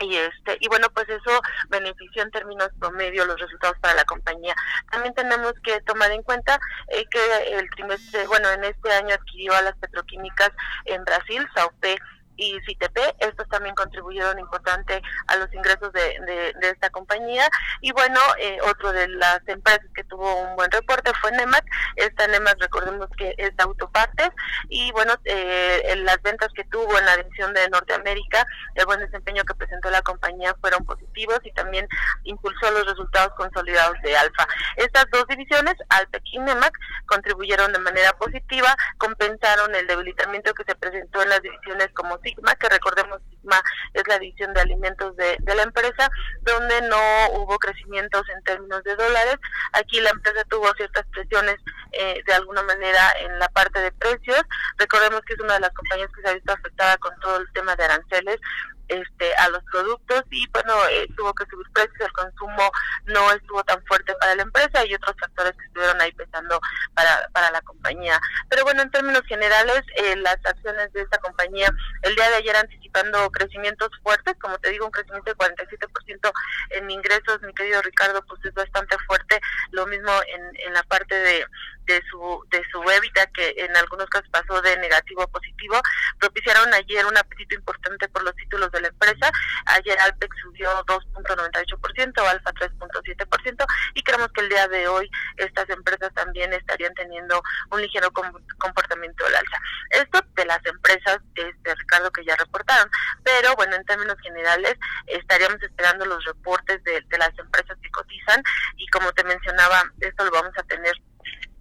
[0.00, 4.54] y este y bueno pues eso benefició en términos promedio los resultados para la compañía
[4.90, 6.58] también tenemos que tomar en cuenta
[6.88, 10.50] eh, que el trimestre bueno en este año adquirió a las petroquímicas
[10.84, 11.96] en Brasil Saupe
[12.36, 12.98] y CITP.
[13.18, 17.48] Estos también contribuyeron importante a los ingresos de, esta compañía.
[17.80, 21.64] Y bueno, eh, otro de las empresas que tuvo un buen reporte fue Nemac.
[21.96, 24.30] Esta Nemac, recordemos que es autopartes.
[24.68, 29.44] Y bueno, eh, las ventas que tuvo en la división de Norteamérica, el buen desempeño
[29.44, 31.86] que presentó la compañía fueron positivos y también
[32.24, 34.46] impulsó los resultados consolidados de Alfa.
[34.76, 36.72] Estas dos divisiones, Alpec y Nemac,
[37.06, 42.54] contribuyeron de manera positiva, compensaron el debilitamiento que se presentó en las divisiones como Sigma,
[42.56, 43.62] que recordemos Sigma
[43.94, 46.10] es la división de alimentos de, la empresa,
[46.42, 46.98] donde no
[47.34, 49.36] hubo crecimientos en términos de dólares.
[49.72, 51.56] Aquí la empresa tuvo ciertas presiones
[51.92, 54.42] eh, de alguna manera en la parte de precios.
[54.76, 57.52] Recordemos que es una de las compañías que se ha visto afectada con todo el
[57.52, 58.40] tema de aranceles
[58.88, 62.70] este a los productos y bueno eh, tuvo que subir precios el consumo
[63.06, 66.60] no estuvo tan fuerte para la empresa y otros factores que estuvieron ahí pesando
[66.94, 68.20] para, para la compañía.
[68.48, 71.68] Pero bueno en términos generales eh, las acciones de esta compañía
[72.02, 76.32] el día de ayer anticipando crecimientos fuertes como te digo un crecimiento de 47%
[76.70, 79.40] en ingresos mi querido Ricardo pues es bastante fuerte.
[79.70, 81.46] Lo mismo en, en la parte de
[81.86, 85.80] de su de su EBITDA que en algunos casos pasó de negativo a positivo.
[86.18, 89.30] Propiciaron ayer un apetito importante por los títulos de la empresa.
[89.66, 96.12] Ayer Alpex subió 2.98% Alfa 3.7% y creemos que el día de hoy estas empresas
[96.14, 98.10] también estarían teniendo un ligero
[98.58, 99.58] comportamiento del alza.
[99.90, 102.90] Esto de las empresas este Ricardo que ya reportaron.
[103.24, 104.74] Pero bueno en términos generales
[105.06, 108.42] estaríamos esperando los reportes de las empresas que cotizan
[108.76, 110.94] y como te mencionaba esto lo vamos a tener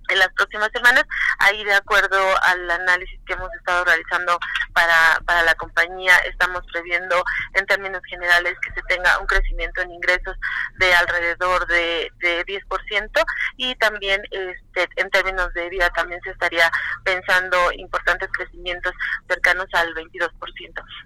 [0.09, 1.03] en las próximas semanas.
[1.39, 4.39] Ahí, de acuerdo al análisis que hemos estado realizando
[4.73, 9.91] para, para la compañía, estamos previendo en términos generales que se tenga un crecimiento en
[9.91, 10.37] ingresos
[10.77, 13.09] de alrededor de, de 10%
[13.57, 16.69] y también este, en términos de vida también se estaría
[17.03, 18.93] pensando importantes crecimientos
[19.27, 20.29] cercanos al 22%.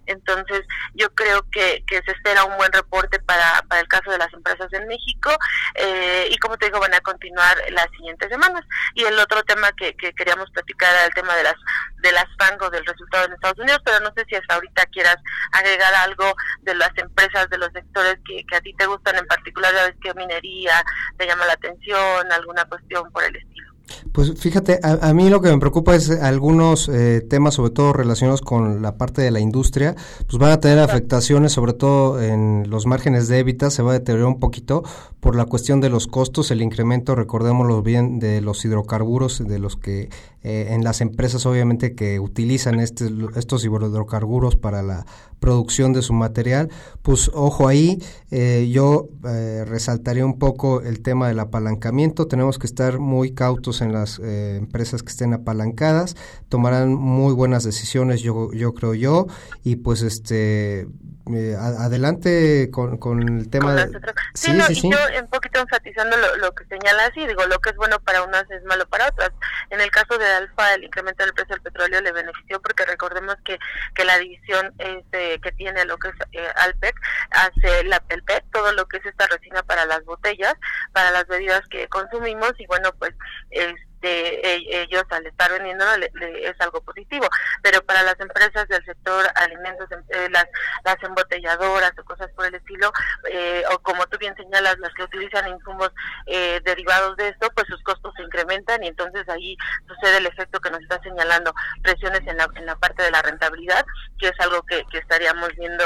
[0.05, 4.17] Entonces, yo creo que, que se espera un buen reporte para, para el caso de
[4.17, 5.31] las empresas en México
[5.75, 8.63] eh, y como te digo, van a continuar las siguientes semanas.
[8.95, 11.55] Y el otro tema que, que queríamos platicar era el tema de las
[12.01, 15.17] de las fangos del resultado en Estados Unidos, pero no sé si hasta ahorita quieras
[15.51, 19.27] agregar algo de las empresas, de los sectores que, que a ti te gustan en
[19.27, 20.83] particular, ya ves que minería
[21.17, 23.68] te llama la atención, alguna cuestión por el estilo.
[24.11, 28.41] Pues fíjate, a, mí lo que me preocupa es algunos eh, temas, sobre todo relacionados
[28.41, 29.95] con la parte de la industria,
[30.27, 33.93] pues van a tener afectaciones, sobre todo en los márgenes de ébita, se va a
[33.93, 34.83] deteriorar un poquito
[35.19, 39.75] por la cuestión de los costos, el incremento, recordémoslo bien, de los hidrocarburos, de los
[39.75, 40.09] que
[40.43, 45.05] eh, en las empresas obviamente que utilizan este, estos hidrocarburos para la
[45.39, 46.69] producción de su material,
[47.01, 52.67] pues ojo ahí, eh, yo eh, resaltaría un poco el tema del apalancamiento, tenemos que
[52.67, 56.15] estar muy cautos en las eh, empresas que estén apalancadas,
[56.49, 59.27] tomarán muy buenas decisiones, yo, yo creo yo,
[59.63, 60.87] y pues este
[61.33, 63.87] eh, adelante con, con, el tema de...
[64.33, 67.71] Sí, sí, sí, y yo un poquito enfatizando lo, que señalas y digo, lo que
[67.71, 69.31] es bueno para unas es malo para otras.
[69.69, 73.35] En el caso de Alfa, el incremento del precio del petróleo le benefició porque recordemos
[73.45, 73.57] que,
[73.95, 76.95] que la división este, que tiene lo que es eh, Alpec
[77.31, 80.53] hace la, el PET, todo lo que es esta resina para las botellas,
[80.93, 83.13] para las bebidas que consumimos y bueno, pues...
[83.51, 85.85] es de e, ellos al estar vendiendo
[86.21, 87.27] es algo positivo,
[87.61, 90.45] pero para las empresas del sector alimentos, eh, las,
[90.85, 92.91] las embotelladoras o cosas por el estilo,
[93.31, 95.91] eh, o como tú bien señalas, las que utilizan insumos
[96.27, 100.59] eh, derivados de esto, pues sus costos se incrementan y entonces ahí sucede el efecto
[100.59, 103.85] que nos está señalando, presiones en la, en la parte de la rentabilidad,
[104.17, 105.83] que es algo que, que estaríamos viendo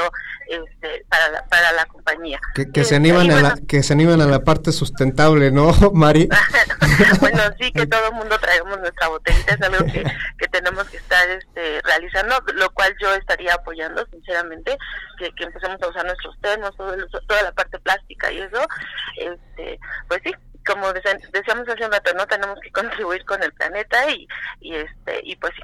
[0.48, 2.40] este, para, la, para la compañía.
[2.54, 6.28] Que, que se animan a la, que se animan a la parte sustentable, ¿no, Mari?
[7.20, 10.04] bueno, sí, que todo el mundo traemos nuestra botellita, es algo que,
[10.38, 14.76] que tenemos que estar este, realizando, lo cual yo estaría apoyando, sinceramente,
[15.18, 16.94] que, que empecemos a usar nuestros termos, todo
[17.26, 18.66] toda la parte plástica y eso,
[19.16, 19.78] este,
[20.08, 20.34] pues sí,
[20.66, 24.26] como decíamos hace un rato, no tenemos que contribuir con el planeta y,
[24.60, 25.62] y este y pues sí.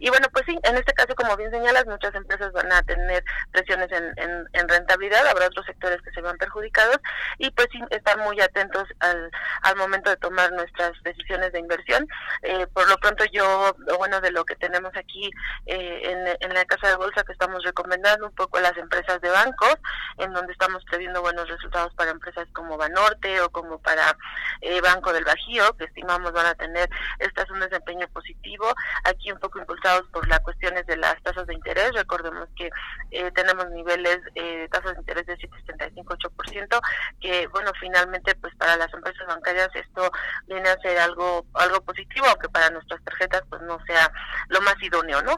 [0.00, 3.24] Y, bueno, pues sí, en este caso, como bien señalas, muchas empresas van a tener
[3.50, 4.14] presiones en,
[4.52, 6.98] en, rentabilidad, habrá otros sectores que se van perjudicados
[7.38, 9.30] y pues sí, estar muy atentos al,
[9.62, 12.06] al momento de tomar nuestras decisiones de inversión.
[12.42, 15.30] Eh, por lo pronto yo, bueno, de lo que tenemos aquí
[15.66, 19.30] eh, en, en la casa de bolsa que estamos recomendando un poco las empresas de
[19.30, 19.76] bancos,
[20.18, 24.16] en donde estamos previendo buenos resultados para empresas como Banorte o como para
[24.60, 29.38] eh, Banco del Bajío, que estimamos van a tener estas un desempeño positivo, aquí un
[29.38, 31.92] poco impulsados por las cuestiones de las tasas de interés.
[31.92, 32.70] Recordemos que
[33.10, 36.80] eh, tenemos niveles eh, de tasas de interés de 7,75-8%,
[37.20, 40.10] que bueno, finalmente pues para las empresas bancarias esto
[40.46, 44.10] viene a ser algo algo positivo, aunque para nuestras tarjetas pues no sea
[44.48, 45.36] lo más idóneo, ¿no?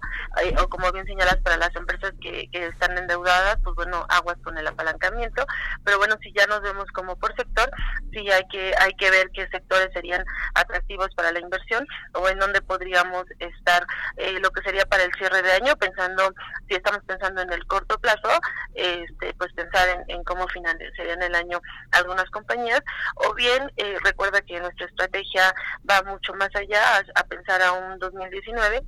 [0.63, 4.57] o como bien señalas, para las empresas que, que están endeudadas, pues bueno, aguas con
[4.59, 5.45] el apalancamiento,
[5.85, 7.71] pero bueno, si ya nos vemos como por sector,
[8.13, 10.25] sí hay que hay que ver qué sectores serían
[10.55, 15.13] atractivos para la inversión o en dónde podríamos estar eh, lo que sería para el
[15.15, 16.33] cierre de año, pensando,
[16.69, 18.29] si estamos pensando en el corto plazo,
[18.75, 21.61] este, pues pensar en, en cómo financiarían el año
[21.93, 22.81] algunas compañías,
[23.17, 25.55] o bien eh, recuerda que nuestra estrategia
[25.89, 28.83] va mucho más allá a, pensar a un 2019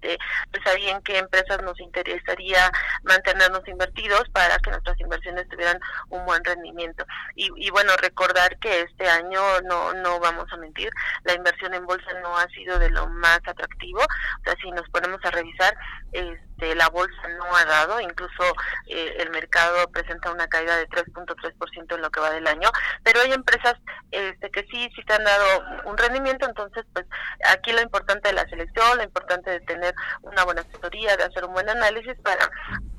[0.00, 0.18] este,
[0.50, 2.70] pues ahí en qué empresas nos interesaría
[3.02, 5.78] mantenernos invertidos para que nuestras inversiones tuvieran
[6.08, 7.04] un buen rendimiento.
[7.34, 10.90] Y, y bueno, recordar que este año no, no vamos a mentir,
[11.24, 14.00] la inversión en bolsa no ha sido de lo más atractivo.
[14.00, 15.76] O sea, si nos ponemos a revisar,
[16.12, 18.42] este, la bolsa no ha dado, incluso
[18.86, 22.70] eh, el mercado presenta una caída de 3.3% en lo que va del año,
[23.02, 23.74] pero hay empresas
[24.10, 27.06] este, que sí, sí te han dado un rendimiento, entonces pues
[27.48, 29.89] aquí lo importante de la selección, lo importante de tener
[30.22, 32.50] una buena asesoría, de hacer un buen análisis para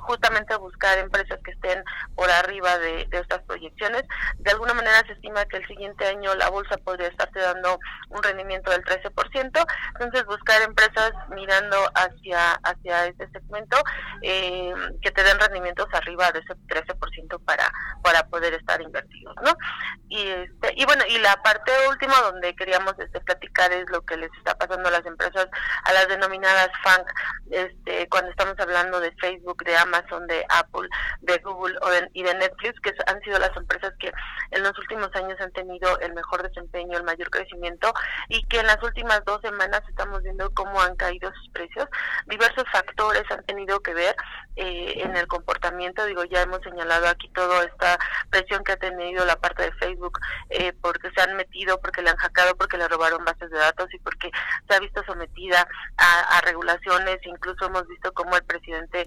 [0.02, 1.84] justamente buscar empresas que estén
[2.16, 4.04] por arriba de, estas proyecciones.
[4.40, 7.80] De alguna manera se estima que el siguiente año la bolsa podría estarte dando
[8.10, 13.78] un rendimiento del 13%, entonces buscar empresas mirando hacia hacia este segmento
[14.22, 17.72] eh, que te den rendimientos arriba de ese 13% para
[18.04, 19.56] para poder estar invertidos, ¿no?
[20.10, 24.18] Y este y bueno, y la parte última donde queríamos este platicar es lo que
[24.18, 25.48] les está pasando a las empresas
[25.84, 27.06] a las denominadas FANG,
[27.52, 30.88] este cuando estamos hablando de Facebook, de Amazon, Amazon, de Apple,
[31.22, 31.78] de Google
[32.14, 34.12] y de Netflix, que han sido las empresas que
[34.52, 37.94] en los últimos años han tenido el mejor desempeño, el mayor crecimiento
[38.30, 41.88] y que en las últimas dos semanas estamos viendo cómo han caído sus precios.
[42.28, 44.16] Diversos factores han tenido que ver
[44.56, 47.98] eh, en el comportamiento, digo, ya hemos señalado aquí toda esta
[48.30, 50.20] presión que ha tenido la parte de Facebook
[50.50, 53.94] eh, porque se han metido, porque le han hackado, porque le robaron bases de datos
[53.94, 54.30] y porque
[54.68, 55.68] se ha visto sometida
[55.98, 59.06] a, a regulaciones, incluso hemos visto cómo el presidente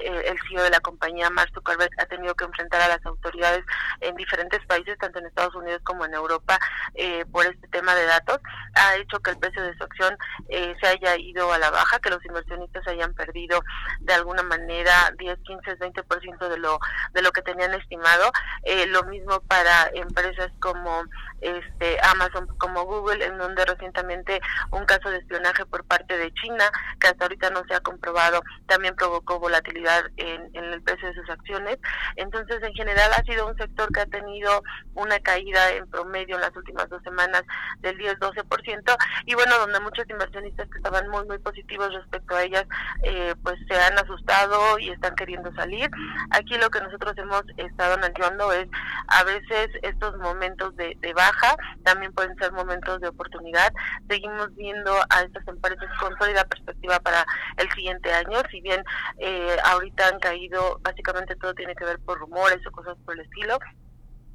[0.00, 1.50] eh, el CEO de la compañía, Mark
[1.98, 3.64] ha tenido que enfrentar a las autoridades
[4.00, 6.58] en diferentes países, tanto en Estados Unidos como en Europa,
[6.94, 8.40] eh, por este tema de datos,
[8.74, 10.16] ha hecho que el precio de su acción
[10.48, 13.62] eh, se haya ido a la baja, que los inversionistas hayan perdido
[14.00, 16.78] de alguna manera 10, 15, 20% de lo
[17.12, 18.30] de lo que tenían estimado.
[18.64, 21.04] Eh, lo mismo para empresas como
[21.40, 26.70] este Amazon, como Google, en donde recientemente un caso de espionaje por parte de China,
[27.00, 31.30] que hasta ahorita no se ha comprobado, también provocó volatilidad en, el precio de sus
[31.30, 31.78] acciones.
[32.16, 34.62] Entonces, en general ha sido un sector que ha tenido
[34.94, 37.42] una caída en promedio en las últimas dos semanas
[37.80, 38.96] del 10-12%,
[39.26, 42.64] y bueno, donde muchos inversionistas que estaban muy, muy positivos respecto a ellas,
[43.02, 45.90] eh, pues se han asustado y están queriendo salir.
[46.30, 48.68] Aquí lo que nosotros hemos estado analizando es
[49.08, 53.72] a veces estos momentos de, baja también pueden ser momentos de oportunidad.
[54.08, 57.24] Seguimos viendo a estas empresas con sólida perspectiva para
[57.56, 58.82] el siguiente año, si bien
[59.18, 63.20] eh, ahorita han caído, básicamente todo tiene que ver por rumores o cosas por el
[63.20, 63.58] estilo,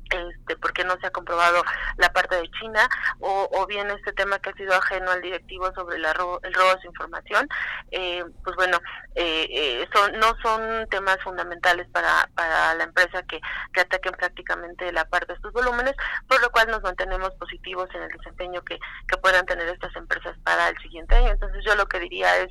[0.10, 1.64] este, porque no se ha comprobado
[1.98, 2.88] la parte de China
[3.20, 6.88] o, bien este tema que ha sido ajeno al directivo sobre el robo de su
[6.88, 7.48] información
[7.92, 8.80] eh, pues bueno
[9.14, 13.40] eh, eh, son, no son temas fundamentales para, para la empresa que,
[13.74, 15.96] que ataquen prácticamente la parte de estos volúmenes
[16.28, 20.36] por lo cual nos mantenemos positivos en el desempeño que, que puedan tener estas empresas
[20.44, 21.30] para el siguiente año.
[21.30, 22.50] Entonces yo lo que diría es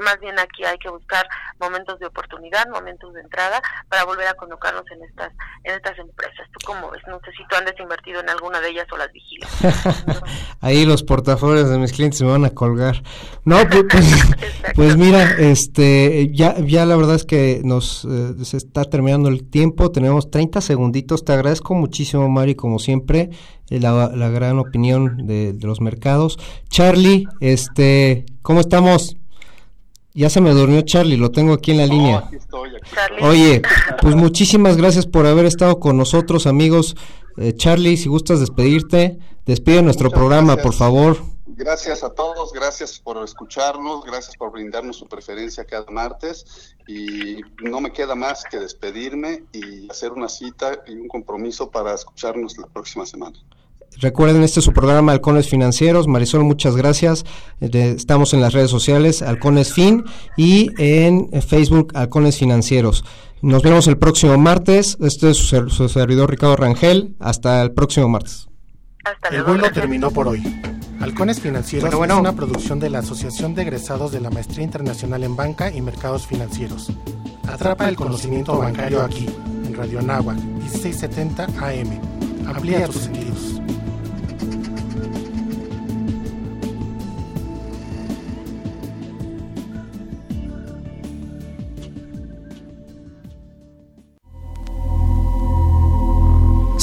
[0.00, 1.26] más bien aquí hay que buscar
[1.58, 5.32] momentos de oportunidad momentos de entrada para volver a colocarnos en estas
[5.64, 7.02] en estas empresas ¿Tú cómo ves?
[7.06, 9.50] No sé si tú andas invertido en alguna de ellas o las vigilas.
[10.60, 13.02] Ahí los portafolios de mis clientes me van a colgar.
[13.44, 14.26] No, pues, pues,
[14.74, 19.48] pues, mira, este, ya, ya la verdad es que nos eh, se está terminando el
[19.48, 19.90] tiempo.
[19.90, 21.24] Tenemos 30 segunditos.
[21.24, 23.30] Te agradezco muchísimo, Mari, como siempre,
[23.70, 26.38] eh, la, la gran opinión de, de los mercados.
[26.68, 29.16] Charlie, este, ¿cómo estamos?
[30.16, 32.30] Ya se me durmió Charlie, lo tengo aquí en la línea.
[33.20, 33.60] Oye,
[34.00, 36.96] pues muchísimas gracias por haber estado con nosotros, amigos.
[37.36, 41.18] Eh, Charlie, si gustas despedirte, despide nuestro programa, por favor.
[41.48, 47.82] Gracias a todos, gracias por escucharnos, gracias por brindarnos su preferencia cada martes y no
[47.82, 52.68] me queda más que despedirme y hacer una cita y un compromiso para escucharnos la
[52.68, 53.38] próxima semana.
[53.98, 56.06] Recuerden, este es su programa Halcones Financieros.
[56.06, 57.24] Marisol, muchas gracias.
[57.60, 60.04] Estamos en las redes sociales Halcones Fin
[60.36, 63.04] y en Facebook Halcones Financieros.
[63.40, 64.98] Nos vemos el próximo martes.
[65.00, 67.16] Este es su, servidor Ricardo Rangel.
[67.20, 68.48] Hasta el próximo martes.
[69.30, 70.42] el vuelo terminó por hoy.
[71.00, 75.36] Halcones Financieros es una producción de la Asociación de Egresados de la Maestría Internacional en
[75.36, 76.90] Banca y Mercados Financieros.
[77.46, 79.26] Atrapa el conocimiento bancario aquí,
[79.64, 82.15] en Radio Anáhuac, 1670 AM.
[82.46, 83.60] Amplía tus sentidos.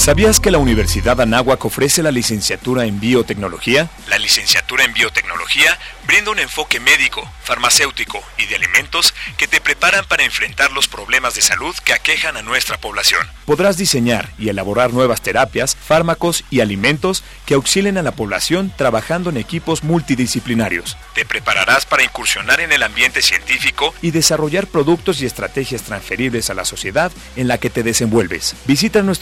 [0.04, 3.90] ¿Sabías que la Universidad Anáhuac ofrece la licenciatura en biotecnología?
[4.10, 10.04] La licenciatura en biotecnología brinda un enfoque médico, farmacéutico y de alimentos que te preparan
[10.06, 13.26] para enfrentar los problemas de salud que aquejan a nuestra población.
[13.46, 19.30] Podrás diseñar y elaborar nuevas terapias, fármacos y alimentos que auxilien a la población trabajando
[19.30, 20.98] en equipos multidisciplinarios.
[21.16, 26.56] Te prepararás para incursionar en el ambiente científico y desarrollar productos y estrategias transferibles a
[26.56, 28.56] la sociedad en la que te desenvuelves.
[28.66, 29.14] Visita nuestro